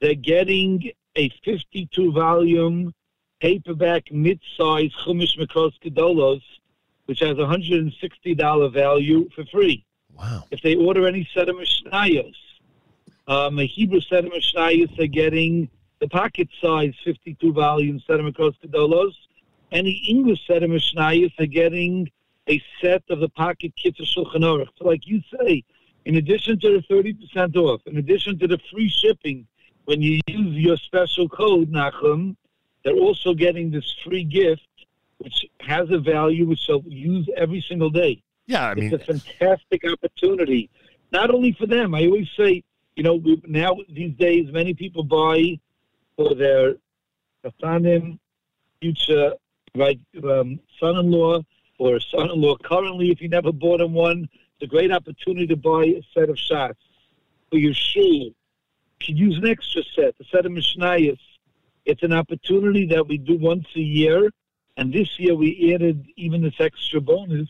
they're 0.00 0.14
getting 0.14 0.90
a 1.16 1.28
52 1.44 2.12
volume 2.12 2.94
paperback 3.40 4.10
mid-size 4.10 4.92
Chumash 5.04 5.38
Mikros 5.38 5.72
Gedolos, 5.82 6.42
which 7.06 7.20
has 7.20 7.38
a 7.38 7.42
$160 7.42 8.72
value 8.72 9.28
for 9.34 9.44
free. 9.46 9.84
Wow. 10.16 10.44
If 10.50 10.62
they 10.62 10.76
order 10.76 11.06
any 11.06 11.28
set 11.34 11.48
of 11.48 11.56
Mishnayos, 11.56 12.34
um, 13.26 13.58
a 13.58 13.66
Hebrew 13.66 14.00
set 14.00 14.24
of 14.24 14.32
Mishnayos, 14.32 14.96
they're 14.96 15.06
getting 15.06 15.68
the 16.00 16.08
pocket 16.08 16.48
size 16.60 16.92
52 17.04 17.52
volume 17.52 18.00
set 18.06 18.20
of 18.20 18.26
Mikros 18.26 18.54
Gedolos. 18.64 19.12
Any 19.72 20.04
English 20.08 20.46
set 20.46 20.62
of 20.62 20.70
Mishnayos, 20.70 21.32
they're 21.36 21.46
getting 21.46 22.10
a 22.48 22.62
set 22.80 23.02
of 23.10 23.20
the 23.20 23.28
pocket 23.30 23.72
Kitzur 23.82 24.02
Shulchan 24.02 24.42
Aruch. 24.42 24.68
So 24.78 24.86
like 24.86 25.06
you 25.06 25.22
say, 25.38 25.64
in 26.04 26.16
addition 26.16 26.60
to 26.60 26.80
the 26.88 26.94
30% 26.94 27.56
off, 27.56 27.80
in 27.86 27.96
addition 27.96 28.38
to 28.38 28.46
the 28.46 28.58
free 28.70 28.88
shipping, 28.88 29.46
when 29.86 30.02
you 30.02 30.20
use 30.26 30.56
your 30.56 30.76
special 30.76 31.28
code, 31.28 31.70
Nachum, 31.70 32.36
they're 32.84 32.94
also 32.94 33.34
getting 33.34 33.70
this 33.70 33.94
free 34.04 34.24
gift, 34.24 34.68
which 35.18 35.46
has 35.60 35.90
a 35.90 35.98
value 35.98 36.46
which 36.46 36.66
they'll 36.66 36.82
use 36.86 37.28
every 37.36 37.64
single 37.66 37.90
day. 37.90 38.22
Yeah, 38.46 38.68
I 38.68 38.74
mean, 38.74 38.92
it's 38.92 39.08
a 39.08 39.18
fantastic 39.18 39.82
opportunity, 39.90 40.70
not 41.12 41.30
only 41.30 41.52
for 41.52 41.66
them. 41.66 41.94
I 41.94 42.04
always 42.06 42.28
say, 42.36 42.62
you 42.96 43.02
know, 43.02 43.14
we, 43.14 43.42
now 43.46 43.76
these 43.88 44.14
days, 44.16 44.52
many 44.52 44.74
people 44.74 45.02
buy 45.02 45.58
for 46.16 46.34
their 46.34 46.74
Kafanim, 47.44 48.18
future 48.80 49.32
right 49.74 49.98
um, 50.22 50.60
son-in-law 50.78 51.40
or 51.78 51.98
son-in-law 52.00 52.56
currently. 52.58 53.10
If 53.10 53.20
you 53.20 53.28
never 53.28 53.50
bought 53.50 53.80
him 53.80 53.94
one, 53.94 54.28
it's 54.32 54.62
a 54.62 54.66
great 54.66 54.92
opportunity 54.92 55.46
to 55.48 55.56
buy 55.56 55.84
a 55.84 56.02
set 56.12 56.28
of 56.28 56.36
Shas 56.36 56.74
for 57.50 57.58
your 57.58 57.74
shul. 57.74 58.02
You 58.02 58.34
could 59.00 59.18
use 59.18 59.36
an 59.38 59.48
extra 59.48 59.82
set, 59.94 60.14
a 60.20 60.24
set 60.24 60.46
of 60.46 60.52
Mishnayos. 60.52 61.18
It's 61.84 62.02
an 62.02 62.12
opportunity 62.12 62.86
that 62.86 63.06
we 63.06 63.18
do 63.18 63.36
once 63.38 63.66
a 63.74 63.80
year, 63.80 64.30
and 64.76 64.92
this 64.92 65.18
year 65.18 65.34
we 65.34 65.74
added 65.74 66.06
even 66.16 66.42
this 66.42 66.60
extra 66.60 67.00
bonus 67.00 67.48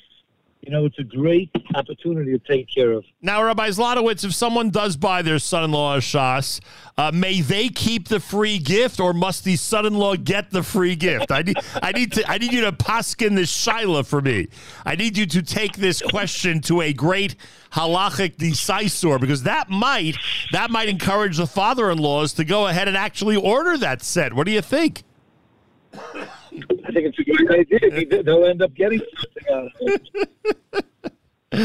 you 0.66 0.72
know, 0.72 0.86
it's 0.86 0.98
a 0.98 1.04
great 1.04 1.50
opportunity 1.74 2.32
to 2.32 2.38
take 2.38 2.68
care 2.72 2.92
of. 2.92 3.04
Now, 3.20 3.42
Rabbi 3.42 3.68
Zlotowitz, 3.68 4.24
if 4.24 4.34
someone 4.34 4.70
does 4.70 4.96
buy 4.96 5.22
their 5.22 5.38
son-in-law 5.38 5.96
a 5.96 5.98
shas, 5.98 6.60
uh, 6.96 7.10
may 7.12 7.40
they 7.40 7.68
keep 7.68 8.08
the 8.08 8.20
free 8.20 8.58
gift, 8.58 9.00
or 9.00 9.12
must 9.12 9.44
the 9.44 9.56
son-in-law 9.56 10.16
get 10.16 10.50
the 10.50 10.62
free 10.62 10.96
gift? 10.96 11.30
I 11.30 11.42
need, 11.42 11.56
I 11.82 11.92
need 11.92 12.12
to, 12.12 12.30
I 12.30 12.38
need 12.38 12.52
you 12.52 12.62
to 12.62 12.72
paskin 12.72 13.34
this 13.34 13.54
shaila 13.54 14.06
for 14.06 14.20
me. 14.20 14.48
I 14.86 14.94
need 14.94 15.18
you 15.18 15.26
to 15.26 15.42
take 15.42 15.76
this 15.76 16.00
question 16.00 16.60
to 16.62 16.80
a 16.80 16.92
great 16.92 17.36
halachic 17.72 18.36
decisor 18.36 19.20
because 19.20 19.42
that 19.42 19.68
might, 19.68 20.16
that 20.52 20.70
might 20.70 20.88
encourage 20.88 21.36
the 21.36 21.46
father-in-laws 21.46 22.32
to 22.34 22.44
go 22.44 22.68
ahead 22.68 22.88
and 22.88 22.96
actually 22.96 23.36
order 23.36 23.76
that 23.76 24.02
set. 24.02 24.32
What 24.32 24.46
do 24.46 24.52
you 24.52 24.62
think? 24.62 25.02
I 26.84 26.92
think 26.92 27.06
it's 27.06 27.18
a 27.18 27.24
great 27.24 27.50
idea. 27.50 28.22
They'll 28.22 28.44
end 28.44 28.62
up 28.62 28.74
getting 28.74 29.00
something 29.00 29.52
out 29.52 29.64
of 29.64 29.72
it. 29.80 30.84
Uh, 31.52 31.56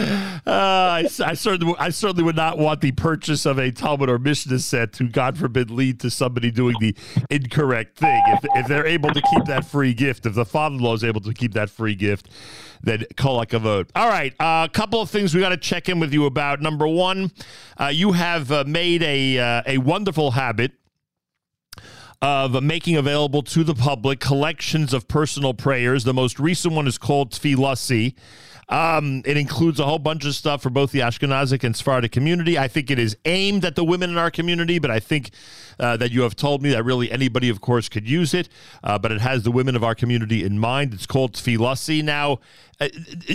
I, 0.46 1.10
I, 1.26 1.34
certainly, 1.34 1.76
I 1.80 1.90
certainly 1.90 2.24
would 2.24 2.36
not 2.36 2.58
want 2.58 2.82
the 2.82 2.92
purchase 2.92 3.46
of 3.46 3.58
a 3.58 3.72
Talmud 3.72 4.10
or 4.10 4.20
Mishnah 4.20 4.60
set 4.60 4.94
to, 4.94 5.08
God 5.08 5.38
forbid, 5.38 5.72
lead 5.72 6.00
to 6.02 6.10
somebody 6.10 6.52
doing 6.52 6.76
the 6.80 6.96
incorrect 7.30 7.98
thing. 7.98 8.22
If, 8.28 8.46
if 8.56 8.68
they're 8.68 8.86
able 8.86 9.10
to 9.10 9.22
keep 9.22 9.46
that 9.46 9.66
free 9.66 9.94
gift, 9.94 10.26
if 10.26 10.36
the 10.36 10.46
father-in-law 10.46 10.96
is 10.96 11.04
able 11.04 11.22
to 11.22 11.34
keep 11.34 11.54
that 11.54 11.70
free 11.70 11.96
gift, 11.96 12.30
then 12.82 13.06
kol 13.18 13.44
hakavod. 13.44 13.90
All 13.96 14.10
right, 14.10 14.34
a 14.40 14.44
uh, 14.44 14.68
couple 14.68 15.02
of 15.02 15.10
things 15.10 15.34
we 15.34 15.42
got 15.42 15.50
to 15.50 15.58
check 15.58 15.90
in 15.90 16.00
with 16.00 16.14
you 16.14 16.26
about. 16.26 16.62
Number 16.62 16.88
one, 16.88 17.32
uh, 17.78 17.88
you 17.88 18.14
have 18.14 18.52
uh, 18.52 18.64
made 18.66 19.04
a 19.04 19.38
uh, 19.38 19.64
a 19.66 19.78
wonderful 19.80 20.32
habit 20.32 20.74
of 22.22 22.62
making 22.62 22.98
available 22.98 23.42
to 23.42 23.64
the 23.64 23.74
public 23.74 24.20
collections 24.20 24.94
of 24.94 25.08
personal 25.08 25.54
prayers. 25.54 26.04
The 26.04 26.14
most 26.14 26.40
recent 26.40 26.74
one 26.74 26.88
is 26.88 26.98
called 26.98 27.32
Tfilasi. 27.32 28.16
Um, 28.68 29.24
it 29.26 29.36
includes 29.36 29.80
a 29.80 29.86
whole 29.86 29.98
bunch 29.98 30.26
of 30.26 30.36
stuff 30.36 30.62
for 30.62 30.70
both 30.70 30.92
the 30.92 31.00
Ashkenazic 31.00 31.64
and 31.64 31.76
Sephardic 31.76 32.12
community. 32.12 32.58
I 32.58 32.68
think 32.68 32.92
it 32.92 33.00
is 33.00 33.18
aimed 33.26 33.66
at 33.66 33.76
the 33.76 33.84
women 33.84 34.12
in 34.12 34.18
our 34.18 34.30
community, 34.30 34.78
but 34.78 34.92
I 34.92 35.00
think 35.00 35.32
uh, 35.80 35.98
that 35.98 36.12
you 36.12 36.22
have 36.22 36.36
told 36.36 36.62
me 36.62 36.70
that 36.70 36.84
really 36.84 37.12
anybody, 37.12 37.50
of 37.50 37.62
course, 37.62 37.90
could 37.90 38.08
use 38.08 38.36
it. 38.36 38.48
Uh, 38.84 39.00
but 39.00 39.12
it 39.12 39.22
has 39.22 39.42
the 39.42 39.52
women 39.52 39.76
of 39.76 39.84
our 39.84 39.96
community 39.96 40.44
in 40.44 40.60
mind. 40.60 40.94
It's 40.94 41.08
called 41.08 41.34
Tfilasi. 41.34 42.04
Now, 42.04 42.40
uh, 42.80 42.90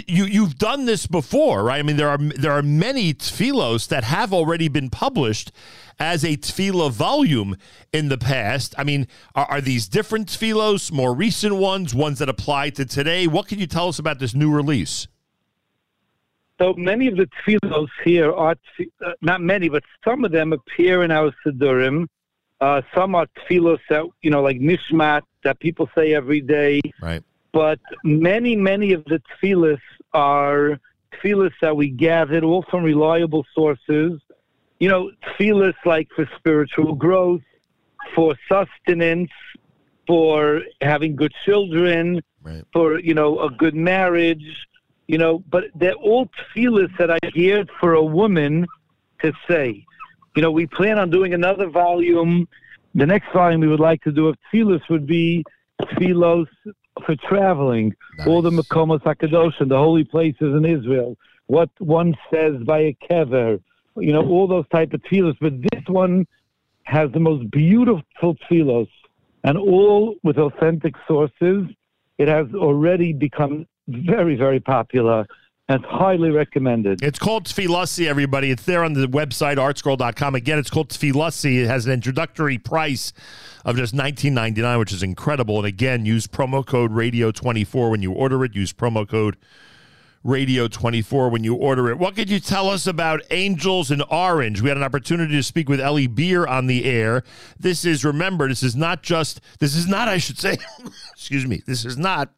you 0.06 0.24
you've 0.24 0.56
done 0.56 0.84
this 0.84 1.06
before, 1.06 1.64
right? 1.64 1.78
I 1.78 1.82
mean, 1.82 1.96
there 1.96 2.08
are 2.08 2.18
there 2.18 2.52
are 2.52 2.62
many 2.62 3.12
tfilos 3.12 3.88
that 3.88 4.04
have 4.04 4.32
already 4.32 4.68
been 4.68 4.88
published 4.88 5.50
as 5.98 6.24
a 6.24 6.36
tefillah 6.36 6.90
volume 6.90 7.56
in 7.92 8.08
the 8.08 8.18
past. 8.18 8.74
I 8.78 8.84
mean, 8.84 9.06
are, 9.34 9.46
are 9.46 9.60
these 9.60 9.88
different 9.88 10.28
tefillos, 10.28 10.92
more 10.92 11.14
recent 11.14 11.56
ones, 11.56 11.94
ones 11.94 12.18
that 12.18 12.28
apply 12.28 12.70
to 12.70 12.84
today? 12.84 13.26
What 13.26 13.48
can 13.48 13.58
you 13.58 13.66
tell 13.66 13.88
us 13.88 13.98
about 13.98 14.18
this 14.18 14.34
new 14.34 14.50
release? 14.50 15.06
So 16.58 16.72
many 16.74 17.08
of 17.08 17.16
the 17.16 17.28
tefillos 17.46 17.88
here 18.04 18.32
are, 18.32 18.54
uh, 19.04 19.12
not 19.20 19.40
many, 19.40 19.68
but 19.68 19.82
some 20.04 20.24
of 20.24 20.30
them 20.30 20.52
appear 20.52 21.02
in 21.02 21.10
our 21.10 21.34
Siddurim. 21.44 22.06
Uh, 22.60 22.82
some 22.94 23.14
are 23.14 23.26
tefillos 23.36 23.80
that, 23.90 24.04
you 24.22 24.30
know, 24.30 24.40
like 24.40 24.58
Nishmat, 24.58 25.22
that 25.42 25.58
people 25.58 25.90
say 25.96 26.14
every 26.14 26.40
day. 26.40 26.80
Right. 27.02 27.22
But 27.52 27.80
many, 28.04 28.56
many 28.56 28.92
of 28.92 29.04
the 29.04 29.20
tefillos 29.42 29.80
are 30.12 30.78
tefillos 31.12 31.52
that 31.60 31.76
we 31.76 31.88
gathered 31.88 32.44
all 32.44 32.64
from 32.70 32.84
reliable 32.84 33.44
sources. 33.54 34.20
You 34.84 34.90
know, 34.92 35.10
tefillos 35.26 35.74
like 35.84 36.08
for 36.14 36.24
spiritual 36.36 36.94
growth, 36.94 37.46
for 38.14 38.34
sustenance, 38.50 39.34
for 40.06 40.60
having 40.80 41.16
good 41.16 41.32
children, 41.46 42.20
right. 42.42 42.64
for, 42.72 43.00
you 43.00 43.14
know, 43.14 43.30
a 43.40 43.50
good 43.50 43.74
marriage 43.74 44.48
you 45.06 45.18
know, 45.18 45.42
but 45.50 45.64
they're 45.74 45.94
all 45.94 46.28
tefillahs 46.28 46.96
that 46.98 47.10
I 47.10 47.18
hear 47.32 47.64
for 47.80 47.94
a 47.94 48.04
woman 48.04 48.66
to 49.22 49.32
say. 49.48 49.84
You 50.34 50.42
know, 50.42 50.50
we 50.50 50.66
plan 50.66 50.98
on 50.98 51.10
doing 51.10 51.34
another 51.34 51.68
volume. 51.68 52.48
The 52.94 53.06
next 53.06 53.32
volume 53.32 53.60
we 53.60 53.68
would 53.68 53.80
like 53.80 54.02
to 54.04 54.12
do 54.12 54.28
of 54.28 54.36
tefillahs 54.52 54.88
would 54.88 55.06
be 55.06 55.44
tefillos 55.80 56.46
for 57.04 57.16
traveling, 57.28 57.94
nice. 58.18 58.26
all 58.28 58.40
the 58.40 58.50
Makomos 58.50 59.02
HaKadosh 59.02 59.60
and 59.60 59.70
the 59.70 59.76
holy 59.76 60.04
places 60.04 60.54
in 60.54 60.64
Israel. 60.64 61.16
What 61.46 61.70
one 61.78 62.14
says 62.32 62.54
by 62.64 62.78
a 62.80 62.96
kever, 63.10 63.60
you 63.96 64.12
know, 64.12 64.22
all 64.22 64.46
those 64.46 64.68
type 64.68 64.92
of 64.92 65.02
tefillahs. 65.02 65.36
But 65.40 65.54
this 65.72 65.82
one 65.86 66.26
has 66.84 67.10
the 67.12 67.20
most 67.20 67.50
beautiful 67.50 68.36
tefillahs, 68.50 68.88
and 69.42 69.56
all 69.58 70.16
with 70.22 70.38
authentic 70.38 70.94
sources. 71.06 71.66
It 72.16 72.28
has 72.28 72.46
already 72.54 73.12
become 73.12 73.66
very, 73.88 74.36
very 74.36 74.60
popular 74.60 75.26
That's 75.68 75.84
highly 75.84 76.30
recommended. 76.30 77.02
It's 77.02 77.18
called 77.18 77.46
Tfilassi, 77.46 78.06
everybody. 78.06 78.50
It's 78.50 78.64
there 78.64 78.84
on 78.84 78.92
the 78.92 79.06
website, 79.06 79.56
artscroll.com. 79.56 80.34
Again, 80.34 80.58
it's 80.58 80.68
called 80.68 80.90
Tfilassi. 80.90 81.62
It 81.62 81.68
has 81.68 81.86
an 81.86 81.92
introductory 81.92 82.58
price 82.58 83.14
of 83.64 83.76
just 83.76 83.94
$19.99, 83.94 84.78
which 84.78 84.92
is 84.92 85.02
incredible. 85.02 85.56
And 85.56 85.66
again, 85.66 86.04
use 86.04 86.26
promo 86.26 86.66
code 86.66 86.92
radio24 86.92 87.90
when 87.90 88.02
you 88.02 88.12
order 88.12 88.44
it. 88.44 88.54
Use 88.54 88.74
promo 88.74 89.08
code 89.08 89.38
radio24 90.25 91.31
when 91.31 91.45
you 91.45 91.54
order 91.54 91.90
it. 91.90 91.99
What 91.99 92.16
could 92.16 92.31
you 92.31 92.40
tell 92.40 92.71
us 92.71 92.87
about 92.87 93.23
Angels 93.31 93.90
in 93.90 94.00
Orange? 94.02 94.62
We 94.62 94.69
had 94.69 94.78
an 94.78 94.83
opportunity 94.83 95.35
to 95.35 95.43
speak 95.43 95.69
with 95.69 95.81
Eli 95.81 96.07
Beer 96.07 96.47
on 96.47 96.66
the 96.66 96.85
air. 96.85 97.23
This 97.59 97.85
is, 97.85 98.04
remember, 98.04 98.49
this 98.49 98.62
is 98.62 98.75
not 98.75 99.02
just, 99.02 99.40
this 99.59 99.76
is 99.76 99.87
not, 99.87 100.09
I 100.09 100.19
should 100.19 100.38
say, 100.38 100.57
excuse 101.12 101.47
me, 101.47 101.62
this 101.66 101.85
is 101.85 101.99
not. 101.99 102.31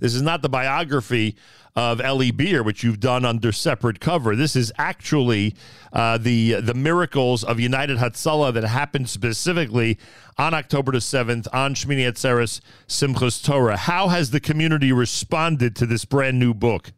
This 0.00 0.14
is 0.14 0.22
not 0.22 0.42
the 0.42 0.48
biography 0.48 1.36
of 1.76 2.00
Eli 2.00 2.30
Beer, 2.30 2.62
which 2.62 2.82
you've 2.82 3.00
done 3.00 3.24
under 3.24 3.52
separate 3.52 4.00
cover. 4.00 4.34
This 4.34 4.56
is 4.56 4.72
actually 4.78 5.54
uh, 5.92 6.18
the 6.18 6.54
the 6.54 6.74
miracles 6.74 7.44
of 7.44 7.60
United 7.60 7.98
Hatzalah 7.98 8.52
that 8.54 8.64
happened 8.64 9.08
specifically 9.08 9.98
on 10.36 10.54
October 10.54 10.92
the 10.92 10.98
7th 10.98 11.46
on 11.52 11.74
Shmini 11.74 12.08
Atzeres 12.08 12.60
Simchas 12.88 13.44
Torah. 13.44 13.76
How 13.76 14.08
has 14.08 14.30
the 14.30 14.40
community 14.40 14.92
responded 14.92 15.76
to 15.76 15.86
this 15.86 16.04
brand 16.04 16.38
new 16.38 16.52
book? 16.54 16.92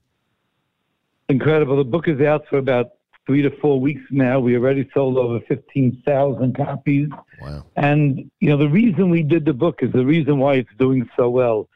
Incredible. 1.29 1.77
The 1.77 1.85
book 1.85 2.09
is 2.09 2.21
out 2.21 2.47
for 2.49 2.59
about 2.59 2.93
three 3.27 3.43
to 3.43 3.51
four 3.59 3.79
weeks 3.81 4.03
now. 4.11 4.41
We 4.41 4.57
already 4.57 4.91
sold 4.93 5.17
over 5.17 5.41
15,000 5.47 6.57
copies. 6.57 7.09
Wow. 7.41 7.65
And, 7.77 8.31
you 8.41 8.49
know, 8.49 8.57
the 8.57 8.69
reason 8.69 9.09
we 9.11 9.23
did 9.23 9.45
the 9.45 9.53
book 9.53 9.83
is 9.83 9.93
the 9.93 10.05
reason 10.05 10.39
why 10.39 10.55
it's 10.55 10.71
doing 10.79 11.09
so 11.17 11.31
well. 11.31 11.69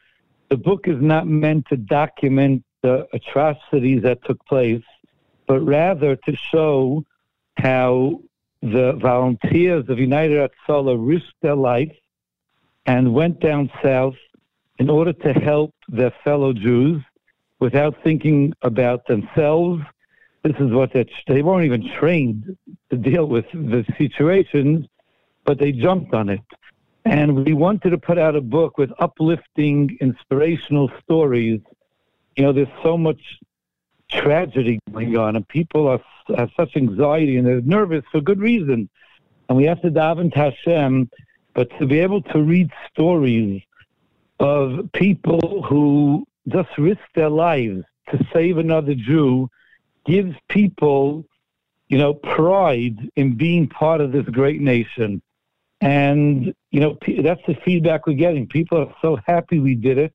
The 0.50 0.56
book 0.56 0.86
is 0.86 1.00
not 1.00 1.26
meant 1.26 1.66
to 1.68 1.76
document 1.76 2.64
the 2.82 3.06
atrocities 3.12 4.02
that 4.02 4.24
took 4.24 4.44
place, 4.46 4.82
but 5.46 5.60
rather 5.60 6.16
to 6.16 6.36
show 6.36 7.04
how 7.56 8.20
the 8.62 8.92
volunteers 8.94 9.88
of 9.88 9.98
United 9.98 10.50
Hatzalah 10.68 10.96
risked 10.98 11.40
their 11.42 11.54
life 11.54 11.92
and 12.86 13.14
went 13.14 13.40
down 13.40 13.70
south 13.82 14.16
in 14.78 14.90
order 14.90 15.12
to 15.12 15.32
help 15.32 15.74
their 15.88 16.12
fellow 16.24 16.52
Jews 16.52 17.02
without 17.60 17.94
thinking 18.02 18.52
about 18.62 19.06
themselves. 19.06 19.82
This 20.42 20.56
is 20.58 20.72
what 20.72 20.92
they, 20.92 21.06
they 21.26 21.42
weren't 21.42 21.64
even 21.64 21.90
trained 21.98 22.56
to 22.90 22.96
deal 22.96 23.26
with 23.26 23.46
the 23.52 23.84
situations, 23.96 24.86
but 25.44 25.58
they 25.58 25.72
jumped 25.72 26.12
on 26.12 26.28
it. 26.28 26.40
And 27.04 27.44
we 27.44 27.52
wanted 27.52 27.90
to 27.90 27.98
put 27.98 28.18
out 28.18 28.34
a 28.34 28.40
book 28.40 28.78
with 28.78 28.90
uplifting, 28.98 29.96
inspirational 30.00 30.90
stories 31.02 31.60
you 32.36 32.42
know, 32.42 32.52
there's 32.52 32.68
so 32.82 32.98
much 32.98 33.20
tragedy 34.10 34.80
going 34.92 35.16
on, 35.16 35.36
and 35.36 35.46
people 35.46 35.88
are, 35.88 36.00
have 36.36 36.50
such 36.56 36.76
anxiety 36.76 37.36
and 37.36 37.46
they're 37.46 37.60
nervous 37.60 38.04
for 38.10 38.20
good 38.20 38.40
reason. 38.40 38.88
And 39.48 39.56
we 39.56 39.64
have 39.64 39.80
to 39.82 39.90
daven 39.90 40.32
to 40.32 40.38
Hashem, 40.38 41.10
but 41.54 41.70
to 41.78 41.86
be 41.86 42.00
able 42.00 42.22
to 42.22 42.42
read 42.42 42.70
stories 42.90 43.62
of 44.40 44.90
people 44.92 45.62
who 45.62 46.26
just 46.48 46.70
risk 46.76 47.02
their 47.14 47.30
lives 47.30 47.84
to 48.10 48.26
save 48.32 48.58
another 48.58 48.94
Jew 48.94 49.48
gives 50.06 50.34
people, 50.48 51.24
you 51.88 51.98
know, 51.98 52.14
pride 52.14 53.10
in 53.16 53.36
being 53.36 53.68
part 53.68 54.00
of 54.00 54.12
this 54.12 54.26
great 54.26 54.60
nation. 54.60 55.22
And, 55.84 56.54
you 56.70 56.80
know, 56.80 56.98
that's 57.22 57.42
the 57.46 57.54
feedback 57.62 58.06
we're 58.06 58.14
getting. 58.14 58.46
People 58.46 58.78
are 58.78 58.94
so 59.02 59.18
happy 59.26 59.58
we 59.60 59.74
did 59.74 59.98
it 59.98 60.14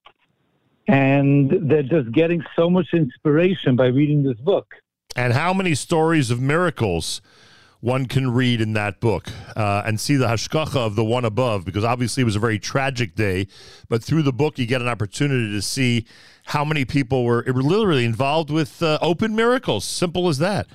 and 0.87 1.69
they're 1.69 1.83
just 1.83 2.11
getting 2.11 2.43
so 2.55 2.69
much 2.69 2.87
inspiration 2.93 3.75
by 3.75 3.85
reading 3.85 4.23
this 4.23 4.37
book. 4.37 4.73
And 5.15 5.33
how 5.33 5.53
many 5.53 5.75
stories 5.75 6.31
of 6.31 6.41
miracles 6.41 7.21
one 7.81 8.07
can 8.07 8.33
read 8.33 8.59
in 8.59 8.73
that 8.73 8.99
book 8.99 9.29
uh, 9.55 9.83
and 9.85 9.99
see 9.99 10.15
the 10.15 10.25
hashgacha 10.25 10.75
of 10.75 10.95
the 10.95 11.03
one 11.03 11.23
above, 11.23 11.65
because 11.65 11.83
obviously 11.83 12.21
it 12.21 12.25
was 12.25 12.35
a 12.35 12.39
very 12.39 12.57
tragic 12.57 13.13
day. 13.15 13.47
But 13.87 14.03
through 14.03 14.23
the 14.23 14.33
book, 14.33 14.57
you 14.57 14.65
get 14.65 14.81
an 14.81 14.87
opportunity 14.87 15.51
to 15.51 15.61
see 15.61 16.07
how 16.45 16.65
many 16.65 16.83
people 16.83 17.23
were, 17.23 17.43
were 17.45 17.61
literally 17.61 18.05
involved 18.05 18.49
with 18.49 18.81
uh, 18.81 18.97
open 19.01 19.35
miracles. 19.35 19.85
Simple 19.85 20.27
as 20.27 20.39
that. 20.39 20.65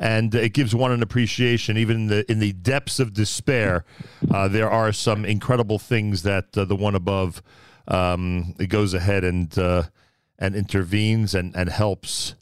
And 0.00 0.34
it 0.34 0.54
gives 0.54 0.74
one 0.74 0.92
an 0.92 1.02
appreciation, 1.02 1.76
even 1.76 1.96
in 1.96 2.06
the 2.06 2.32
in 2.32 2.38
the 2.38 2.54
depths 2.54 2.98
of 2.98 3.12
despair. 3.12 3.84
Uh, 4.30 4.48
there 4.48 4.70
are 4.70 4.92
some 4.92 5.26
incredible 5.26 5.78
things 5.78 6.22
that 6.22 6.56
uh, 6.56 6.64
the 6.64 6.74
one 6.74 6.94
above 6.94 7.42
um, 7.86 8.54
it 8.58 8.68
goes 8.68 8.94
ahead 8.94 9.24
and 9.24 9.56
uh, 9.58 9.82
and 10.38 10.54
intervenes 10.54 11.34
and 11.34 11.54
and 11.54 11.68
helps. 11.68 12.34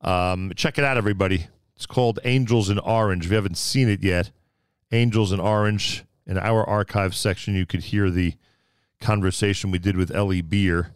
Um, 0.00 0.52
check 0.56 0.76
it 0.76 0.84
out, 0.84 0.96
everybody. 0.96 1.46
It's 1.76 1.86
called 1.86 2.18
Angels 2.24 2.68
in 2.68 2.78
Orange. 2.78 3.26
If 3.26 3.30
you 3.30 3.36
haven't 3.36 3.58
seen 3.58 3.88
it 3.88 4.02
yet, 4.02 4.30
Angels 4.92 5.32
in 5.32 5.40
Orange. 5.40 6.04
In 6.26 6.38
our 6.38 6.64
archive 6.64 7.14
section, 7.14 7.54
you 7.54 7.66
could 7.66 7.84
hear 7.84 8.10
the 8.10 8.34
conversation 8.98 9.70
we 9.70 9.78
did 9.78 9.94
with 9.94 10.10
Eli 10.10 10.40
Beer, 10.40 10.94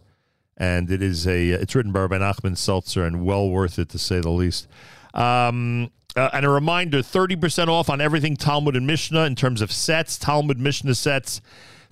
and 0.56 0.90
it 0.90 1.02
is 1.02 1.26
a 1.26 1.50
it's 1.50 1.74
written 1.74 1.92
by 1.92 2.00
Rabbi 2.00 2.18
Nachman 2.18 2.56
Seltzer 2.56 3.04
and 3.04 3.24
well 3.24 3.48
worth 3.48 3.78
it 3.78 3.90
to 3.90 3.98
say 3.98 4.20
the 4.20 4.30
least. 4.30 4.66
Um, 5.12 5.90
uh, 6.16 6.30
and 6.32 6.44
a 6.44 6.50
reminder: 6.50 7.02
thirty 7.02 7.36
percent 7.36 7.70
off 7.70 7.90
on 7.90 8.00
everything 8.00 8.36
Talmud 8.36 8.76
and 8.76 8.86
Mishnah 8.86 9.24
in 9.24 9.34
terms 9.34 9.60
of 9.60 9.72
sets, 9.72 10.18
Talmud 10.18 10.58
Mishnah 10.58 10.94
sets 10.94 11.40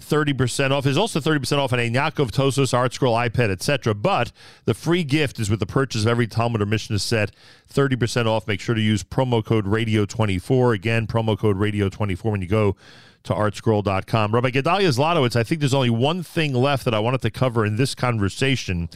30% 0.00 0.72
off. 0.72 0.84
There's 0.84 0.96
also 0.96 1.20
30% 1.20 1.58
off 1.58 1.72
on 1.72 1.78
a 1.78 1.90
Yaakov 1.90 2.30
Tosos 2.30 2.72
ArtScroll 2.72 3.28
iPad, 3.28 3.50
etc. 3.50 3.94
But 3.94 4.30
the 4.64 4.74
free 4.74 5.04
gift 5.04 5.38
is 5.40 5.48
with 5.48 5.60
the 5.60 5.66
purchase 5.66 6.02
of 6.02 6.08
every 6.08 6.26
Talmud 6.26 6.60
or 6.60 6.66
Mishnah 6.66 6.98
set. 6.98 7.30
30% 7.72 8.26
off. 8.26 8.46
Make 8.46 8.60
sure 8.60 8.74
to 8.74 8.80
use 8.80 9.02
promo 9.02 9.44
code 9.44 9.64
Radio24. 9.64 10.74
Again, 10.74 11.06
promo 11.06 11.38
code 11.38 11.56
Radio24 11.56 12.30
when 12.30 12.42
you 12.42 12.48
go 12.48 12.76
to 13.24 13.32
artscroll.com. 13.32 14.34
Rabbi 14.34 14.50
Gedaliah 14.50 14.90
Zlotowitz, 14.90 15.34
I 15.34 15.42
think 15.42 15.60
there's 15.60 15.74
only 15.74 15.90
one 15.90 16.22
thing 16.22 16.52
left 16.52 16.84
that 16.84 16.94
I 16.94 17.00
wanted 17.00 17.22
to 17.22 17.30
cover 17.30 17.64
in 17.64 17.76
this 17.76 17.94
conversation. 17.94 18.88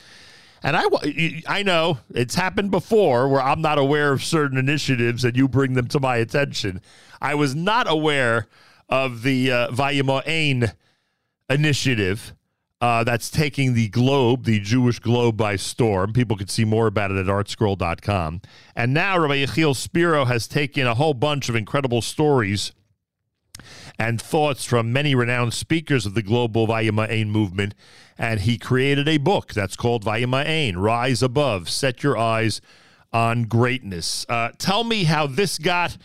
And 0.62 0.76
I, 0.76 0.84
I 1.48 1.62
know 1.62 1.98
it's 2.14 2.34
happened 2.34 2.70
before 2.70 3.28
where 3.28 3.42
I'm 3.42 3.62
not 3.62 3.78
aware 3.78 4.12
of 4.12 4.22
certain 4.22 4.58
initiatives 4.58 5.24
and 5.24 5.36
you 5.36 5.48
bring 5.48 5.74
them 5.74 5.88
to 5.88 6.00
my 6.00 6.16
attention. 6.16 6.80
I 7.20 7.34
was 7.34 7.54
not 7.54 7.90
aware 7.90 8.46
of 8.88 9.22
the 9.22 9.50
uh, 9.50 9.68
Vayimo'ain 9.70 10.72
initiative 11.48 12.34
uh, 12.80 13.04
that's 13.04 13.30
taking 13.30 13.74
the 13.74 13.88
globe, 13.88 14.44
the 14.44 14.58
Jewish 14.58 14.98
globe, 14.98 15.36
by 15.36 15.56
storm. 15.56 16.12
People 16.12 16.36
can 16.36 16.48
see 16.48 16.64
more 16.64 16.86
about 16.86 17.10
it 17.10 17.18
at 17.18 17.26
artscroll.com. 17.26 18.40
And 18.74 18.94
now 18.94 19.18
Rabbi 19.18 19.44
Yechiel 19.44 19.76
Spiro 19.76 20.24
has 20.24 20.48
taken 20.48 20.86
a 20.86 20.94
whole 20.94 21.14
bunch 21.14 21.48
of 21.48 21.56
incredible 21.56 22.00
stories 22.00 22.72
and 23.98 24.20
thoughts 24.20 24.64
from 24.64 24.92
many 24.92 25.14
renowned 25.14 25.54
speakers 25.54 26.06
of 26.06 26.14
the 26.14 26.22
global 26.22 26.66
Vayima'ain 26.66 27.28
movement, 27.28 27.74
and 28.18 28.40
he 28.40 28.58
created 28.58 29.08
a 29.08 29.18
book 29.18 29.52
that's 29.54 29.76
called 29.76 30.04
Vayima'ain, 30.04 30.74
Rise 30.76 31.22
Above, 31.22 31.68
Set 31.68 32.02
Your 32.02 32.16
Eyes 32.18 32.60
on 33.12 33.44
Greatness. 33.44 34.26
Uh, 34.28 34.50
tell 34.58 34.84
me 34.84 35.04
how 35.04 35.26
this 35.26 35.58
got 35.58 35.96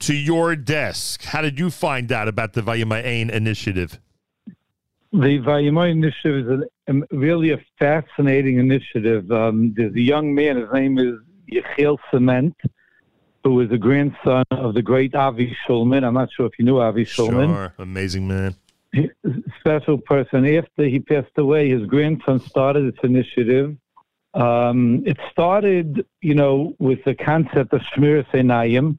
to 0.00 0.14
your 0.14 0.56
desk. 0.56 1.22
How 1.24 1.42
did 1.42 1.58
you 1.58 1.70
find 1.70 2.10
out 2.12 2.28
about 2.28 2.52
the 2.52 2.62
Vayima'ain 2.62 3.30
initiative? 3.30 3.98
The 5.12 5.38
Vayimai 5.38 5.92
initiative 5.92 6.48
is 6.48 6.66
a, 6.88 6.92
a, 6.92 7.16
really 7.16 7.52
a 7.52 7.64
fascinating 7.78 8.58
initiative. 8.58 9.30
Um, 9.30 9.72
there's 9.76 9.94
a 9.94 10.00
young 10.00 10.34
man, 10.34 10.56
his 10.56 10.68
name 10.72 10.98
is 10.98 11.14
Yechiel 11.52 11.98
Cement, 12.10 12.56
who 13.44 13.60
is 13.60 13.70
a 13.70 13.78
grandson 13.78 14.44
of 14.50 14.74
the 14.74 14.82
great 14.82 15.14
Avi 15.14 15.56
Shulman. 15.66 16.02
I'm 16.02 16.14
not 16.14 16.30
sure 16.32 16.46
if 16.46 16.58
you 16.58 16.64
knew 16.64 16.80
Avi 16.80 17.04
Shulman. 17.04 17.54
Sure, 17.54 17.74
amazing 17.78 18.26
man. 18.26 18.56
Special 19.60 19.98
person. 19.98 20.46
After 20.46 20.84
he 20.84 20.98
passed 20.98 21.36
away, 21.36 21.68
his 21.68 21.86
grandson 21.86 22.40
started 22.40 22.92
this 22.92 23.00
initiative. 23.02 23.76
Um, 24.32 25.02
it 25.06 25.18
started, 25.30 26.04
you 26.20 26.34
know, 26.34 26.74
with 26.78 27.04
the 27.04 27.14
concept 27.14 27.72
of 27.72 27.82
Shmiras 27.82 28.26
Einayim, 28.32 28.98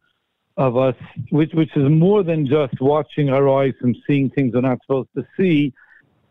of 0.58 0.78
us, 0.78 0.96
which 1.30 1.54
which 1.54 1.76
is 1.76 1.90
more 1.90 2.24
than 2.24 2.48
just 2.48 2.80
watching 2.80 3.30
our 3.30 3.50
eyes 3.50 3.74
and 3.82 3.96
seeing 4.08 4.30
things 4.30 4.54
we're 4.54 4.62
not 4.62 4.80
supposed 4.82 5.10
to 5.16 5.26
see, 5.38 5.74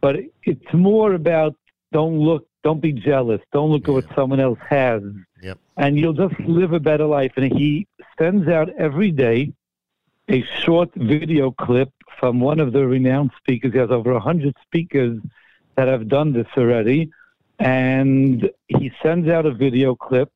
but 0.00 0.16
it's 0.44 0.72
more 0.72 1.14
about 1.14 1.54
don't 1.92 2.18
look, 2.18 2.46
don't 2.62 2.80
be 2.80 2.92
jealous, 2.92 3.40
don't 3.52 3.70
look 3.70 3.86
yeah. 3.86 3.90
at 3.90 3.94
what 3.94 4.16
someone 4.16 4.40
else 4.40 4.58
has, 4.68 5.02
yep. 5.44 5.58
and 5.76 5.98
you'll 5.98 6.14
just 6.14 6.38
live 6.40 6.72
a 6.72 6.80
better 6.80 7.04
life. 7.04 7.32
And 7.36 7.52
he 7.52 7.86
sends 8.18 8.48
out 8.48 8.70
every 8.78 9.10
day 9.10 9.52
a 10.28 10.42
short 10.42 10.90
video 10.94 11.50
clip 11.50 11.90
from 12.18 12.40
one 12.40 12.58
of 12.58 12.72
the 12.72 12.86
renowned 12.86 13.30
speakers. 13.36 13.72
He 13.72 13.78
has 13.78 13.90
over 13.90 14.12
a 14.12 14.20
hundred 14.20 14.56
speakers 14.62 15.20
that 15.76 15.88
have 15.88 16.08
done 16.08 16.32
this 16.32 16.46
already, 16.56 17.10
and 17.58 18.50
he 18.68 18.92
sends 19.02 19.28
out 19.28 19.44
a 19.44 19.52
video 19.52 19.94
clip 19.94 20.30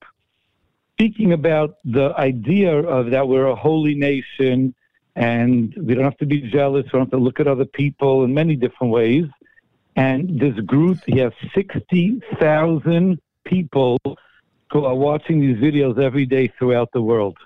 speaking 0.92 1.33
about 1.33 1.77
the 1.85 2.12
idea 2.18 2.77
of 2.77 3.11
that 3.12 3.27
we're 3.27 3.47
a 3.47 3.55
holy 3.55 3.94
nation 3.94 4.75
and 5.14 5.73
we 5.77 5.94
don't 5.94 6.05
have 6.05 6.18
to 6.18 6.27
be 6.27 6.40
jealous, 6.40 6.85
we 6.87 6.90
don't 6.90 7.03
have 7.03 7.11
to 7.11 7.16
look 7.16 7.40
at 7.40 7.47
other 7.47 7.64
people 7.64 8.25
in 8.25 8.35
many 8.35 8.57
different 8.57 8.92
ways. 8.92 9.25
And 9.97 10.40
this 10.40 10.55
group, 10.61 10.99
he 11.07 11.18
has 11.18 11.33
60,000 11.55 13.21
people 13.44 13.99
who 14.71 14.85
are 14.85 14.95
watching 14.95 15.41
these 15.41 15.57
videos 15.57 16.03
every 16.03 16.27
day 16.27 16.53
throughout 16.59 16.91
the 16.93 17.03
world. 17.03 17.37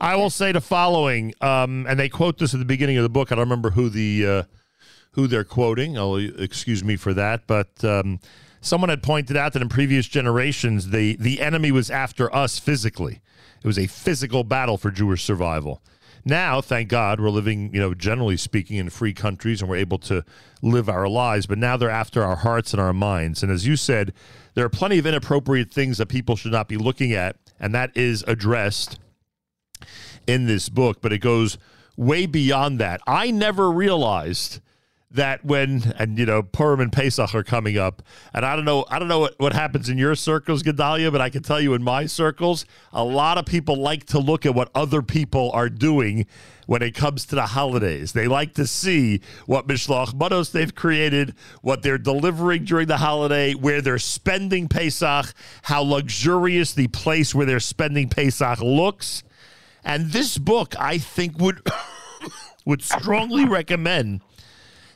I 0.00 0.16
will 0.16 0.30
say 0.30 0.50
the 0.50 0.60
following, 0.60 1.32
um, 1.40 1.86
and 1.88 1.98
they 1.98 2.08
quote 2.08 2.38
this 2.38 2.54
at 2.54 2.58
the 2.58 2.66
beginning 2.66 2.96
of 2.96 3.04
the 3.04 3.08
book. 3.08 3.30
I 3.30 3.36
don't 3.36 3.44
remember 3.44 3.70
who 3.70 3.88
the 3.88 4.26
uh, 4.26 4.42
who 5.12 5.26
they're 5.26 5.44
quoting. 5.44 5.96
I'll 5.96 6.16
excuse 6.16 6.82
me 6.82 6.96
for 6.96 7.14
that, 7.14 7.46
but 7.46 7.84
um, 7.84 8.18
someone 8.60 8.90
had 8.90 9.02
pointed 9.02 9.36
out 9.36 9.52
that 9.52 9.62
in 9.62 9.68
previous 9.68 10.08
generations, 10.08 10.90
the 10.90 11.16
the 11.16 11.40
enemy 11.40 11.70
was 11.70 11.90
after 11.90 12.34
us 12.34 12.58
physically. 12.58 13.20
It 13.62 13.66
was 13.66 13.78
a 13.78 13.86
physical 13.86 14.42
battle 14.42 14.76
for 14.76 14.90
Jewish 14.90 15.22
survival. 15.22 15.82
Now, 16.24 16.60
thank 16.60 16.88
God, 16.88 17.20
we're 17.20 17.30
living, 17.30 17.74
you 17.74 17.80
know, 17.80 17.94
generally 17.94 18.36
speaking, 18.36 18.76
in 18.76 18.90
free 18.90 19.12
countries, 19.12 19.60
and 19.60 19.68
we're 19.68 19.76
able 19.76 19.98
to 19.98 20.24
live 20.62 20.88
our 20.88 21.08
lives. 21.08 21.46
But 21.46 21.58
now 21.58 21.76
they're 21.76 21.90
after 21.90 22.22
our 22.22 22.36
hearts 22.36 22.72
and 22.72 22.80
our 22.80 22.92
minds. 22.92 23.42
And 23.42 23.50
as 23.50 23.66
you 23.66 23.76
said, 23.76 24.12
there 24.54 24.64
are 24.64 24.70
plenty 24.70 24.98
of 24.98 25.06
inappropriate 25.06 25.72
things 25.72 25.98
that 25.98 26.06
people 26.06 26.36
should 26.36 26.52
not 26.52 26.68
be 26.68 26.76
looking 26.76 27.12
at, 27.12 27.36
and 27.58 27.74
that 27.74 27.90
is 27.96 28.24
addressed 28.26 28.98
in 30.26 30.46
this 30.46 30.68
book. 30.68 31.00
But 31.00 31.12
it 31.12 31.18
goes 31.18 31.58
way 31.96 32.26
beyond 32.26 32.78
that. 32.80 33.00
I 33.06 33.30
never 33.30 33.70
realized 33.70 34.60
that 35.14 35.44
when 35.44 35.92
and 35.98 36.18
you 36.18 36.26
know 36.26 36.42
Purim 36.42 36.80
and 36.80 36.92
Pesach 36.92 37.34
are 37.34 37.42
coming 37.42 37.78
up, 37.78 38.02
and 38.32 38.44
I 38.44 38.56
don't 38.56 38.64
know 38.64 38.84
I 38.88 38.98
don't 38.98 39.08
know 39.08 39.20
what, 39.20 39.38
what 39.38 39.52
happens 39.52 39.88
in 39.88 39.98
your 39.98 40.14
circles, 40.14 40.62
Gedaliah, 40.62 41.10
but 41.10 41.20
I 41.20 41.30
can 41.30 41.42
tell 41.42 41.60
you 41.60 41.74
in 41.74 41.82
my 41.82 42.06
circles, 42.06 42.64
a 42.92 43.04
lot 43.04 43.38
of 43.38 43.46
people 43.46 43.76
like 43.76 44.06
to 44.06 44.18
look 44.18 44.46
at 44.46 44.54
what 44.54 44.70
other 44.74 45.02
people 45.02 45.50
are 45.52 45.68
doing 45.68 46.26
when 46.66 46.82
it 46.82 46.94
comes 46.94 47.26
to 47.26 47.34
the 47.34 47.46
holidays. 47.46 48.12
They 48.12 48.28
like 48.28 48.54
to 48.54 48.66
see 48.66 49.20
what 49.46 49.66
Mishloach 49.66 50.14
Manos 50.14 50.50
they've 50.50 50.74
created, 50.74 51.34
what 51.60 51.82
they're 51.82 51.98
delivering 51.98 52.64
during 52.64 52.86
the 52.86 52.98
holiday, 52.98 53.54
where 53.54 53.80
they're 53.80 53.98
spending 53.98 54.68
Pesach, 54.68 55.34
how 55.62 55.82
luxurious 55.82 56.72
the 56.72 56.88
place 56.88 57.34
where 57.34 57.46
they're 57.46 57.60
spending 57.60 58.08
Pesach 58.08 58.60
looks. 58.60 59.22
And 59.84 60.12
this 60.12 60.38
book, 60.38 60.74
I 60.78 60.98
think, 60.98 61.38
would 61.38 61.60
would 62.64 62.82
strongly 62.82 63.44
recommend 63.44 64.20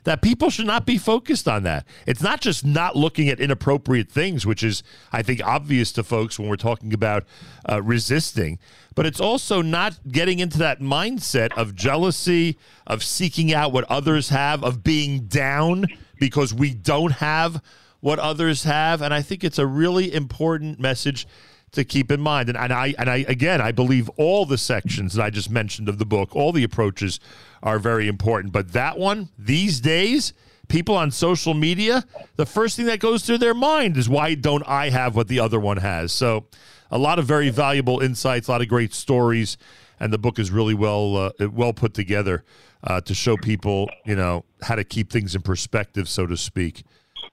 that 0.07 0.23
people 0.23 0.51
should 0.51 0.69
not 0.69 0.87
be 0.87 0.99
focused 0.99 1.49
on 1.49 1.65
that. 1.65 1.85
It's 2.07 2.23
not 2.23 2.41
just 2.41 2.65
not 2.65 2.95
looking 2.95 3.29
at 3.29 3.41
inappropriate 3.41 4.09
things, 4.09 4.47
which 4.47 4.63
is, 4.63 4.85
I 5.13 5.23
think, 5.23 5.45
obvious 5.45 5.91
to 5.93 6.05
folks 6.05 6.39
when 6.39 6.49
we're 6.49 6.55
talking 6.55 6.95
about 6.95 7.25
uh, 7.69 7.83
resisting, 7.83 8.61
but 8.95 9.05
it's 9.05 9.21
also 9.21 9.63
not 9.63 9.99
getting 10.09 10.39
into 10.39 10.59
that 10.59 10.81
mindset 10.81 11.53
of 11.59 11.75
jealousy, 11.75 12.57
of 12.87 13.03
seeking 13.03 13.53
out 13.53 13.73
what 13.73 13.83
others 13.91 14.29
have, 14.29 14.63
of 14.63 14.85
being 14.85 15.27
down 15.27 15.87
because 16.21 16.55
we 16.55 16.73
don't 16.73 17.15
have 17.15 17.61
what 17.99 18.21
others 18.21 18.63
have. 18.63 19.03
And 19.03 19.13
I 19.13 19.23
think 19.23 19.43
it's 19.43 19.59
a 19.59 19.67
really 19.67 20.15
important 20.15 20.79
message 20.79 21.27
to 21.73 21.85
keep 21.85 22.11
in 22.11 22.21
mind. 22.21 22.49
And, 22.49 22.59
and 22.59 22.73
I 22.73 22.95
and 22.99 23.09
I 23.11 23.25
again 23.29 23.61
I 23.61 23.73
believe 23.73 24.09
all 24.17 24.47
the 24.47 24.59
sections 24.59 25.15
that 25.15 25.23
I 25.23 25.31
just 25.31 25.51
mentioned 25.51 25.89
of 25.89 25.99
the 25.99 26.07
book, 26.07 26.35
all 26.35 26.53
the 26.53 26.65
approaches 26.65 27.21
are 27.63 27.79
very 27.79 28.09
important. 28.09 28.53
But 28.53 28.73
that 28.73 28.99
one, 28.99 29.29
these 29.39 29.81
days, 29.81 30.33
people 30.69 30.97
on 30.97 31.11
social 31.11 31.55
media, 31.55 32.05
the 32.37 32.47
first 32.47 32.77
thing 32.77 32.87
that 32.87 33.01
goes 33.01 33.25
through 33.25 33.39
their 33.39 33.55
mind 33.55 33.97
is 33.97 34.09
why 34.09 34.35
don't 34.35 34.67
I 34.67 34.91
have 34.91 35.17
what 35.17 35.29
the 35.29 35.41
other 35.41 35.61
one 35.61 35.79
has? 35.79 36.13
So 36.13 36.47
a 36.91 36.99
lot 36.99 37.19
of 37.19 37.27
very 37.27 37.51
valuable 37.51 38.01
insights, 38.01 38.49
a 38.49 38.53
lot 38.53 38.63
of 38.63 38.69
great 38.69 38.95
stories, 38.95 39.57
and 39.99 40.13
the 40.13 40.19
book 40.19 40.39
is 40.39 40.51
really 40.51 40.75
well 40.75 41.17
uh, 41.17 41.49
well 41.53 41.73
put 41.73 41.95
together 41.95 42.45
uh, 42.85 43.01
to 43.03 43.15
show 43.15 43.37
people, 43.37 43.91
you 44.05 44.17
know, 44.17 44.45
how 44.63 44.75
to 44.75 44.85
keep 44.85 45.11
things 45.11 45.35
in 45.35 45.43
perspective, 45.43 46.09
so 46.09 46.27
to 46.27 46.37
speak. 46.37 46.85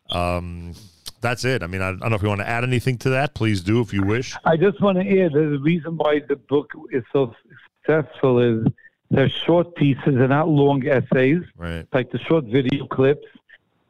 Um, 0.09 0.73
that's 1.23 1.43
it. 1.43 1.63
I 1.63 1.67
mean, 1.67 1.81
I, 1.81 1.89
I, 1.89 1.93
don't 1.93 2.09
know 2.11 2.15
if 2.15 2.21
you 2.21 2.27
want 2.27 2.41
to 2.41 2.47
add 2.47 2.63
anything 2.63 2.97
to 2.99 3.09
that. 3.11 3.33
Please 3.33 3.61
do 3.61 3.81
if 3.81 3.91
you 3.91 4.03
wish. 4.03 4.35
I 4.45 4.57
just 4.57 4.79
want 4.79 4.99
to 4.99 5.21
add 5.21 5.33
that 5.33 5.39
the 5.39 5.59
reason 5.59 5.97
why 5.97 6.21
the 6.27 6.35
book 6.35 6.71
is 6.91 7.03
so 7.11 7.33
successful 7.81 8.39
is 8.39 8.67
they're 9.09 9.29
short 9.29 9.75
pieces, 9.75 10.03
they're 10.05 10.27
not 10.27 10.49
long 10.49 10.85
essays, 10.87 11.41
right. 11.57 11.87
like 11.91 12.11
the 12.11 12.19
short 12.19 12.45
video 12.45 12.85
clips, 12.87 13.27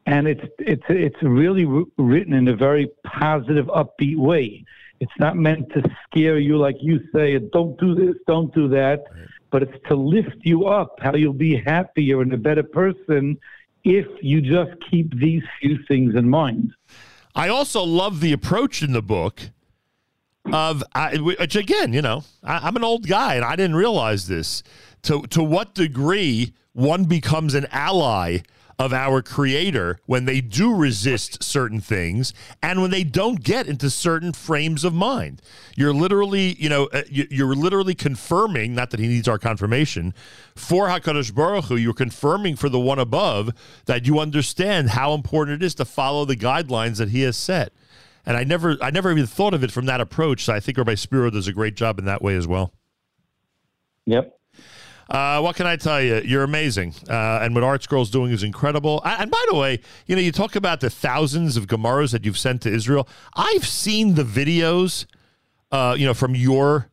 and 0.06 0.26
it's 0.26 0.44
it's 0.58 0.84
it's 0.88 1.22
really 1.22 1.66
written 1.96 2.34
in 2.34 2.48
a 2.48 2.56
very 2.56 2.90
positive, 3.04 3.66
upbeat 3.66 4.16
way. 4.16 4.64
It's 5.00 5.18
not 5.18 5.36
meant 5.36 5.70
to 5.72 5.82
scare 6.04 6.38
you, 6.38 6.56
like 6.56 6.76
you 6.80 7.00
say, 7.12 7.38
don't 7.38 7.78
do 7.78 7.94
this, 7.94 8.14
don't 8.26 8.54
do 8.54 8.68
that, 8.68 9.04
right. 9.10 9.26
but 9.50 9.62
it's 9.62 9.88
to 9.88 9.94
lift 9.94 10.36
you 10.42 10.66
up, 10.66 10.98
how 11.00 11.14
you'll 11.14 11.32
be 11.32 11.56
happier 11.56 12.22
and 12.22 12.32
a 12.32 12.38
better 12.38 12.62
person 12.62 13.38
if 13.82 14.06
you 14.22 14.40
just 14.40 14.72
keep 14.90 15.14
these 15.18 15.42
few 15.60 15.78
things 15.86 16.14
in 16.14 16.28
mind. 16.28 16.72
I 17.34 17.48
also 17.48 17.82
love 17.82 18.20
the 18.20 18.32
approach 18.32 18.82
in 18.82 18.92
the 18.92 19.02
book 19.02 19.50
of 20.52 20.84
which 21.20 21.56
again, 21.56 21.92
you 21.92 22.02
know, 22.02 22.24
I, 22.42 22.68
am 22.68 22.76
an 22.76 22.84
old 22.84 23.08
guy 23.08 23.34
and 23.34 23.44
I 23.44 23.56
didn't 23.56 23.76
realize 23.76 24.28
this. 24.28 24.62
To 25.02 25.22
to 25.28 25.42
what 25.42 25.74
degree 25.74 26.54
one 26.72 27.04
becomes 27.04 27.54
an 27.54 27.66
ally 27.70 28.38
of 28.78 28.92
our 28.92 29.22
creator 29.22 29.98
when 30.06 30.24
they 30.24 30.40
do 30.40 30.74
resist 30.74 31.42
certain 31.42 31.80
things 31.80 32.32
and 32.62 32.82
when 32.82 32.90
they 32.90 33.04
don't 33.04 33.42
get 33.42 33.66
into 33.66 33.88
certain 33.90 34.32
frames 34.32 34.84
of 34.84 34.92
mind. 34.92 35.40
You're 35.76 35.94
literally, 35.94 36.54
you 36.54 36.68
know, 36.68 36.86
uh, 36.86 37.02
you're 37.08 37.54
literally 37.54 37.94
confirming, 37.94 38.74
not 38.74 38.90
that 38.90 39.00
he 39.00 39.06
needs 39.06 39.28
our 39.28 39.38
confirmation, 39.38 40.14
for 40.54 40.88
HaKadosh 40.88 41.34
Baruch 41.34 41.66
Hu, 41.66 41.76
you're 41.76 41.94
confirming 41.94 42.56
for 42.56 42.68
the 42.68 42.80
one 42.80 42.98
above 42.98 43.50
that 43.86 44.06
you 44.06 44.18
understand 44.18 44.90
how 44.90 45.14
important 45.14 45.62
it 45.62 45.66
is 45.66 45.74
to 45.76 45.84
follow 45.84 46.24
the 46.24 46.36
guidelines 46.36 46.98
that 46.98 47.10
he 47.10 47.22
has 47.22 47.36
set. 47.36 47.72
And 48.26 48.36
I 48.36 48.44
never, 48.44 48.76
I 48.80 48.90
never 48.90 49.10
even 49.10 49.26
thought 49.26 49.54
of 49.54 49.62
it 49.62 49.70
from 49.70 49.86
that 49.86 50.00
approach. 50.00 50.44
So 50.44 50.54
I 50.54 50.60
think 50.60 50.78
Rabbi 50.78 50.94
Spiro 50.94 51.30
does 51.30 51.46
a 51.46 51.52
great 51.52 51.76
job 51.76 51.98
in 51.98 52.06
that 52.06 52.22
way 52.22 52.36
as 52.36 52.46
well. 52.46 52.72
Yep. 54.06 54.38
Uh, 55.08 55.40
what 55.40 55.56
can 55.56 55.66
I 55.66 55.76
tell 55.76 56.00
you? 56.00 56.22
You're 56.24 56.44
amazing. 56.44 56.94
Uh, 57.08 57.40
and 57.42 57.54
what 57.54 57.62
ArtScroll's 57.62 58.10
doing 58.10 58.32
is 58.32 58.42
incredible. 58.42 59.02
And 59.04 59.30
by 59.30 59.44
the 59.50 59.56
way, 59.56 59.80
you 60.06 60.16
know, 60.16 60.22
you 60.22 60.32
talk 60.32 60.56
about 60.56 60.80
the 60.80 60.90
thousands 60.90 61.56
of 61.56 61.66
Gemaras 61.66 62.12
that 62.12 62.24
you've 62.24 62.38
sent 62.38 62.62
to 62.62 62.72
Israel. 62.72 63.08
I've 63.34 63.66
seen 63.66 64.14
the 64.14 64.24
videos, 64.24 65.06
uh, 65.70 65.94
you 65.98 66.06
know, 66.06 66.14
from 66.14 66.34
your 66.34 66.88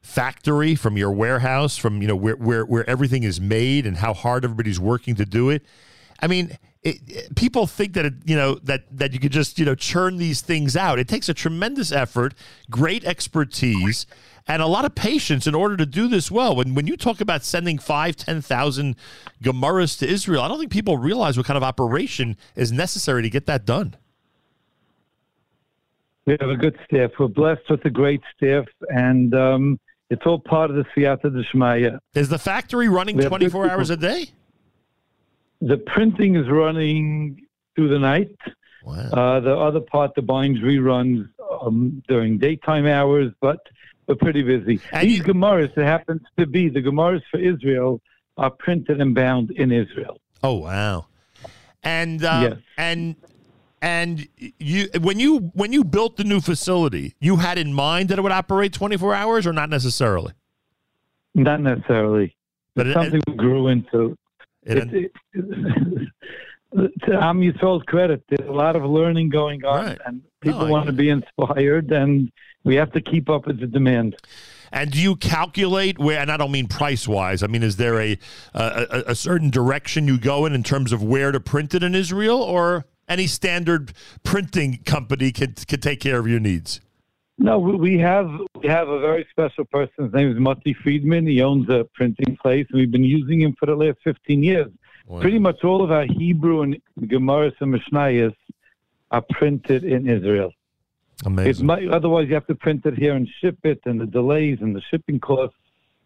factory, 0.00 0.74
from 0.74 0.96
your 0.96 1.10
warehouse, 1.10 1.76
from, 1.76 2.00
you 2.00 2.08
know, 2.08 2.16
where, 2.16 2.36
where, 2.36 2.64
where 2.64 2.88
everything 2.88 3.22
is 3.22 3.40
made 3.40 3.86
and 3.86 3.98
how 3.98 4.14
hard 4.14 4.44
everybody's 4.44 4.80
working 4.80 5.14
to 5.16 5.26
do 5.26 5.50
it. 5.50 5.64
I 6.20 6.26
mean, 6.26 6.56
it, 6.84 7.00
it, 7.06 7.34
people 7.34 7.66
think 7.66 7.94
that 7.94 8.04
it, 8.04 8.14
you 8.24 8.36
know 8.36 8.56
that 8.62 8.84
that 8.96 9.12
you 9.12 9.18
could 9.18 9.32
just 9.32 9.58
you 9.58 9.64
know 9.64 9.74
churn 9.74 10.18
these 10.18 10.42
things 10.42 10.76
out. 10.76 10.98
It 10.98 11.08
takes 11.08 11.28
a 11.28 11.34
tremendous 11.34 11.90
effort, 11.90 12.34
great 12.70 13.04
expertise, 13.04 14.06
and 14.46 14.60
a 14.60 14.66
lot 14.66 14.84
of 14.84 14.94
patience 14.94 15.46
in 15.46 15.54
order 15.54 15.76
to 15.76 15.86
do 15.86 16.08
this 16.08 16.30
well. 16.30 16.54
When 16.56 16.74
when 16.74 16.86
you 16.86 16.96
talk 16.96 17.20
about 17.20 17.44
sending 17.44 17.78
five, 17.78 18.16
ten 18.16 18.42
thousand 18.42 18.96
Gemaras 19.42 19.98
to 20.00 20.08
Israel, 20.08 20.42
I 20.42 20.48
don't 20.48 20.58
think 20.58 20.72
people 20.72 20.98
realize 20.98 21.36
what 21.36 21.46
kind 21.46 21.56
of 21.56 21.62
operation 21.62 22.36
is 22.56 22.72
necessary 22.72 23.22
to 23.22 23.30
get 23.30 23.46
that 23.46 23.64
done. 23.64 23.96
We 26.26 26.36
have 26.40 26.50
a 26.50 26.56
good 26.56 26.78
staff. 26.84 27.10
We're 27.18 27.28
blessed 27.28 27.68
with 27.68 27.84
a 27.84 27.90
great 27.90 28.22
staff, 28.34 28.64
and 28.88 29.34
um, 29.34 29.80
it's 30.08 30.22
all 30.24 30.38
part 30.38 30.70
of 30.70 30.76
the 30.76 30.84
Siyata 30.96 31.26
Deshmaya. 31.26 31.98
Is 32.14 32.28
the 32.28 32.38
factory 32.38 32.88
running 32.88 33.18
24 33.18 33.70
hours 33.70 33.90
a 33.90 33.96
day? 33.96 34.30
The 35.60 35.76
printing 35.76 36.36
is 36.36 36.48
running 36.48 37.46
through 37.74 37.88
the 37.88 37.98
night. 37.98 38.36
Wow. 38.84 38.94
Uh, 38.94 39.40
the 39.40 39.56
other 39.56 39.80
part, 39.80 40.14
the 40.14 40.22
bindery, 40.22 40.78
runs 40.78 41.26
um, 41.62 42.02
during 42.08 42.38
daytime 42.38 42.86
hours, 42.86 43.32
but 43.40 43.58
we're 44.06 44.14
pretty 44.16 44.42
busy. 44.42 44.80
And 44.92 45.08
These 45.08 45.18
you, 45.18 45.24
Gemaras, 45.24 45.76
it 45.76 45.84
happens 45.84 46.22
to 46.38 46.46
be 46.46 46.68
the 46.68 46.80
Gemaras 46.80 47.22
for 47.30 47.38
Israel, 47.38 48.00
are 48.36 48.50
printed 48.50 49.00
and 49.00 49.14
bound 49.14 49.50
in 49.52 49.72
Israel. 49.72 50.20
Oh 50.42 50.54
wow! 50.54 51.06
And 51.82 52.24
uh, 52.24 52.50
yes. 52.50 52.60
and 52.76 53.16
and 53.80 54.28
you 54.58 54.88
when 55.00 55.20
you 55.20 55.50
when 55.54 55.72
you 55.72 55.84
built 55.84 56.16
the 56.16 56.24
new 56.24 56.40
facility, 56.40 57.14
you 57.20 57.36
had 57.36 57.58
in 57.58 57.72
mind 57.72 58.08
that 58.08 58.18
it 58.18 58.22
would 58.22 58.32
operate 58.32 58.72
twenty 58.72 58.96
four 58.96 59.14
hours, 59.14 59.46
or 59.46 59.52
not 59.52 59.70
necessarily. 59.70 60.32
Not 61.34 61.60
necessarily. 61.60 62.36
But 62.74 62.86
it's 62.86 62.96
it, 62.96 63.00
something 63.00 63.20
it, 63.26 63.30
we 63.30 63.36
grew 63.36 63.68
into. 63.68 64.16
It, 64.64 64.92
it, 64.92 65.12
to 66.74 67.24
Am 67.24 67.40
Yisrael's 67.40 67.84
credit, 67.84 68.22
there's 68.28 68.48
a 68.48 68.52
lot 68.52 68.76
of 68.76 68.84
learning 68.84 69.28
going 69.28 69.64
on, 69.64 69.86
right. 69.86 69.98
and 70.06 70.22
people 70.40 70.66
no, 70.66 70.72
want 70.72 70.86
to 70.86 70.92
be 70.92 71.08
inspired, 71.08 71.90
and 71.92 72.30
we 72.64 72.74
have 72.76 72.92
to 72.92 73.00
keep 73.00 73.28
up 73.30 73.46
with 73.46 73.60
the 73.60 73.66
demand. 73.66 74.16
And 74.72 74.90
do 74.90 75.00
you 75.00 75.14
calculate 75.14 75.98
where? 75.98 76.18
And 76.18 76.32
I 76.32 76.36
don't 76.36 76.50
mean 76.50 76.66
price 76.66 77.06
wise. 77.06 77.42
I 77.42 77.46
mean, 77.46 77.62
is 77.62 77.76
there 77.76 78.00
a, 78.00 78.18
a 78.54 79.04
a 79.08 79.14
certain 79.14 79.50
direction 79.50 80.08
you 80.08 80.18
go 80.18 80.46
in 80.46 80.52
in 80.52 80.64
terms 80.64 80.92
of 80.92 81.02
where 81.02 81.30
to 81.30 81.38
print 81.38 81.74
it 81.74 81.82
in 81.82 81.94
Israel, 81.94 82.42
or 82.42 82.84
any 83.08 83.26
standard 83.28 83.92
printing 84.24 84.78
company 84.84 85.30
can 85.30 85.52
can 85.52 85.80
take 85.80 86.00
care 86.00 86.18
of 86.18 86.26
your 86.26 86.40
needs? 86.40 86.80
No, 87.38 87.58
we 87.58 87.98
have 87.98 88.28
we 88.60 88.68
have 88.68 88.88
a 88.88 88.98
very 88.98 89.26
special 89.30 89.64
person. 89.64 90.04
His 90.04 90.12
name 90.12 90.30
is 90.32 90.38
Mati 90.38 90.74
Friedman. 90.82 91.26
He 91.26 91.40
owns 91.40 91.68
a 91.68 91.84
printing 91.94 92.36
place, 92.42 92.66
and 92.70 92.80
we've 92.80 92.90
been 92.90 93.04
using 93.04 93.40
him 93.40 93.54
for 93.58 93.66
the 93.66 93.76
last 93.76 93.98
fifteen 94.02 94.42
years. 94.42 94.70
Wow. 95.06 95.20
Pretty 95.20 95.38
much 95.38 95.64
all 95.64 95.82
of 95.82 95.90
our 95.90 96.06
Hebrew 96.06 96.62
and 96.62 96.80
Gemaras 97.00 97.52
and 97.60 97.74
Mishnayos 97.74 98.34
are 99.10 99.24
printed 99.30 99.84
in 99.84 100.08
Israel. 100.08 100.52
Amazing. 101.24 101.66
might, 101.66 101.88
otherwise, 101.88 102.28
you 102.28 102.34
have 102.34 102.46
to 102.46 102.54
print 102.54 102.84
it 102.86 102.98
here 102.98 103.14
and 103.14 103.28
ship 103.40 103.58
it, 103.64 103.80
and 103.84 104.00
the 104.00 104.06
delays 104.06 104.58
and 104.60 104.74
the 104.74 104.82
shipping 104.90 105.20
costs. 105.20 105.56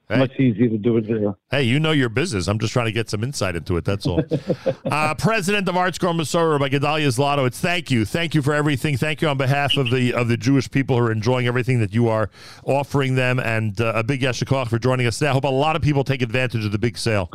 Hey. 0.09 0.21
Much 0.21 0.41
easier 0.41 0.71
to 0.71 0.79
do 0.79 0.97
it 0.97 1.07
there. 1.07 1.35
Hey, 1.51 1.65
you 1.65 1.79
know 1.79 1.91
your 1.91 2.09
business. 2.09 2.49
I'm 2.49 2.59
just 2.59 2.73
trying 2.73 2.87
to 2.87 2.93
get 2.93 3.11
some 3.11 3.23
insight 3.23 3.57
into 3.57 3.77
it. 3.77 3.85
That's 3.85 4.07
all. 4.07 4.25
uh, 4.91 5.15
President 5.17 5.69
of 5.69 5.75
ArtScroll 5.75 6.19
Masora 6.19 6.59
by 6.59 6.71
Gedaliah 6.71 7.09
Zlotowitz. 7.09 7.47
It's 7.49 7.61
thank 7.61 7.91
you, 7.91 8.07
thank 8.07 8.35
you 8.35 8.41
for 8.41 8.55
everything. 8.55 8.97
Thank 8.97 9.21
you 9.21 9.29
on 9.29 9.37
behalf 9.37 9.77
of 9.77 9.91
the 9.91 10.15
of 10.15 10.29
the 10.29 10.39
Jewish 10.39 10.71
people 10.71 10.97
who 10.97 11.05
are 11.05 11.13
enjoying 11.13 11.47
everything 11.47 11.81
that 11.81 11.93
you 11.93 12.09
are 12.09 12.31
offering 12.65 13.17
them, 13.17 13.39
and 13.39 13.79
uh, 13.83 13.93
a 13.97 14.03
big 14.03 14.23
yasher 14.23 14.45
koach 14.45 14.69
for 14.69 14.79
joining 14.79 15.07
us 15.07 15.19
today. 15.19 15.29
I 15.29 15.35
hope 15.35 15.45
a 15.45 15.49
lot 15.49 15.77
of 15.77 15.83
people 15.83 16.05
take 16.05 16.23
advantage 16.23 16.65
of 16.65 16.73
the 16.73 16.79
big 16.79 16.97
sale. 16.97 17.31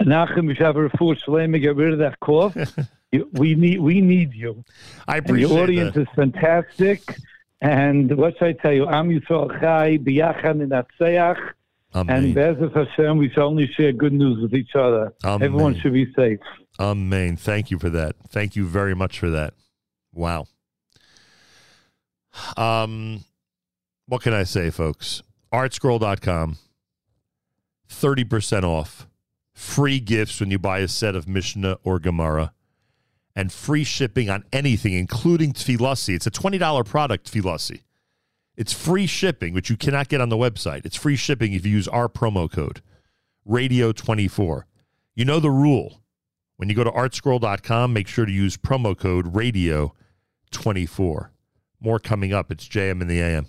Nachum, 0.00 0.50
if 0.50 0.58
you 0.58 0.64
have 0.64 0.76
a 0.76 0.88
full 0.90 1.14
shlema, 1.14 1.60
get 1.60 1.76
rid 1.76 1.92
of 1.92 1.98
that 2.00 2.18
cough. 2.20 2.56
we 3.32 3.54
need 3.54 3.80
we 3.80 4.00
need 4.00 4.34
you. 4.34 4.64
I 5.06 5.18
And 5.18 5.26
appreciate 5.26 5.48
your 5.50 5.62
audience 5.62 5.94
that. 5.94 6.00
is 6.02 6.08
fantastic. 6.16 7.16
And 7.60 8.14
what 8.16 8.36
should 8.38 8.48
I 8.48 8.52
tell 8.54 8.72
you? 8.72 8.86
Am 8.88 9.08
Yisrael 9.08 9.48
Chai, 9.60 9.98
Biyachan 9.98 10.62
in 10.62 10.68
Atzeach. 10.70 11.38
And. 11.94 12.34
Bezrat 12.34 12.74
Hashem, 12.74 13.18
we 13.18 13.30
shall 13.30 13.44
only 13.46 13.68
share 13.68 13.92
good 13.92 14.12
news 14.12 14.42
with 14.42 14.52
each 14.52 14.74
other. 14.74 15.14
Amen. 15.24 15.46
Everyone 15.46 15.78
should 15.80 15.92
be 15.92 16.12
safe. 16.14 16.40
Amen. 16.80 17.36
Thank 17.36 17.70
you 17.70 17.78
for 17.78 17.88
that. 17.90 18.16
Thank 18.28 18.56
you 18.56 18.66
very 18.66 18.96
much 18.96 19.20
for 19.20 19.30
that. 19.30 19.54
Wow. 20.12 20.46
Um, 22.56 23.24
what 24.06 24.22
can 24.22 24.32
I 24.32 24.42
say, 24.42 24.70
folks? 24.70 25.22
Artscroll.com, 25.52 26.56
30% 27.88 28.64
off, 28.64 29.06
free 29.54 30.00
gifts 30.00 30.40
when 30.40 30.50
you 30.50 30.58
buy 30.58 30.80
a 30.80 30.88
set 30.88 31.14
of 31.14 31.28
Mishnah 31.28 31.78
or 31.84 31.98
Gemara, 31.98 32.52
and 33.36 33.52
free 33.52 33.84
shipping 33.84 34.28
on 34.28 34.44
anything, 34.52 34.92
including 34.92 35.52
Tfilassi. 35.52 36.14
It's 36.14 36.26
a 36.26 36.30
$20 36.30 36.84
product, 36.84 37.32
Tfilassi. 37.32 37.82
It's 38.56 38.72
free 38.72 39.06
shipping, 39.06 39.54
which 39.54 39.70
you 39.70 39.76
cannot 39.76 40.08
get 40.08 40.20
on 40.20 40.28
the 40.28 40.36
website. 40.36 40.84
It's 40.84 40.96
free 40.96 41.16
shipping 41.16 41.52
if 41.54 41.66
you 41.66 41.72
use 41.72 41.88
our 41.88 42.08
promo 42.08 42.50
code, 42.50 42.82
radio24. 43.48 44.64
You 45.14 45.24
know 45.24 45.40
the 45.40 45.50
rule. 45.50 46.00
When 46.56 46.68
you 46.68 46.76
go 46.76 46.84
to 46.84 46.90
artscroll.com, 46.90 47.92
make 47.92 48.06
sure 48.06 48.26
to 48.26 48.32
use 48.32 48.56
promo 48.56 48.96
code 48.96 49.32
radio24. 49.32 51.28
More 51.80 51.98
coming 51.98 52.32
up. 52.32 52.52
It's 52.52 52.68
JM 52.68 53.02
in 53.02 53.08
the 53.08 53.20
AM. 53.20 53.46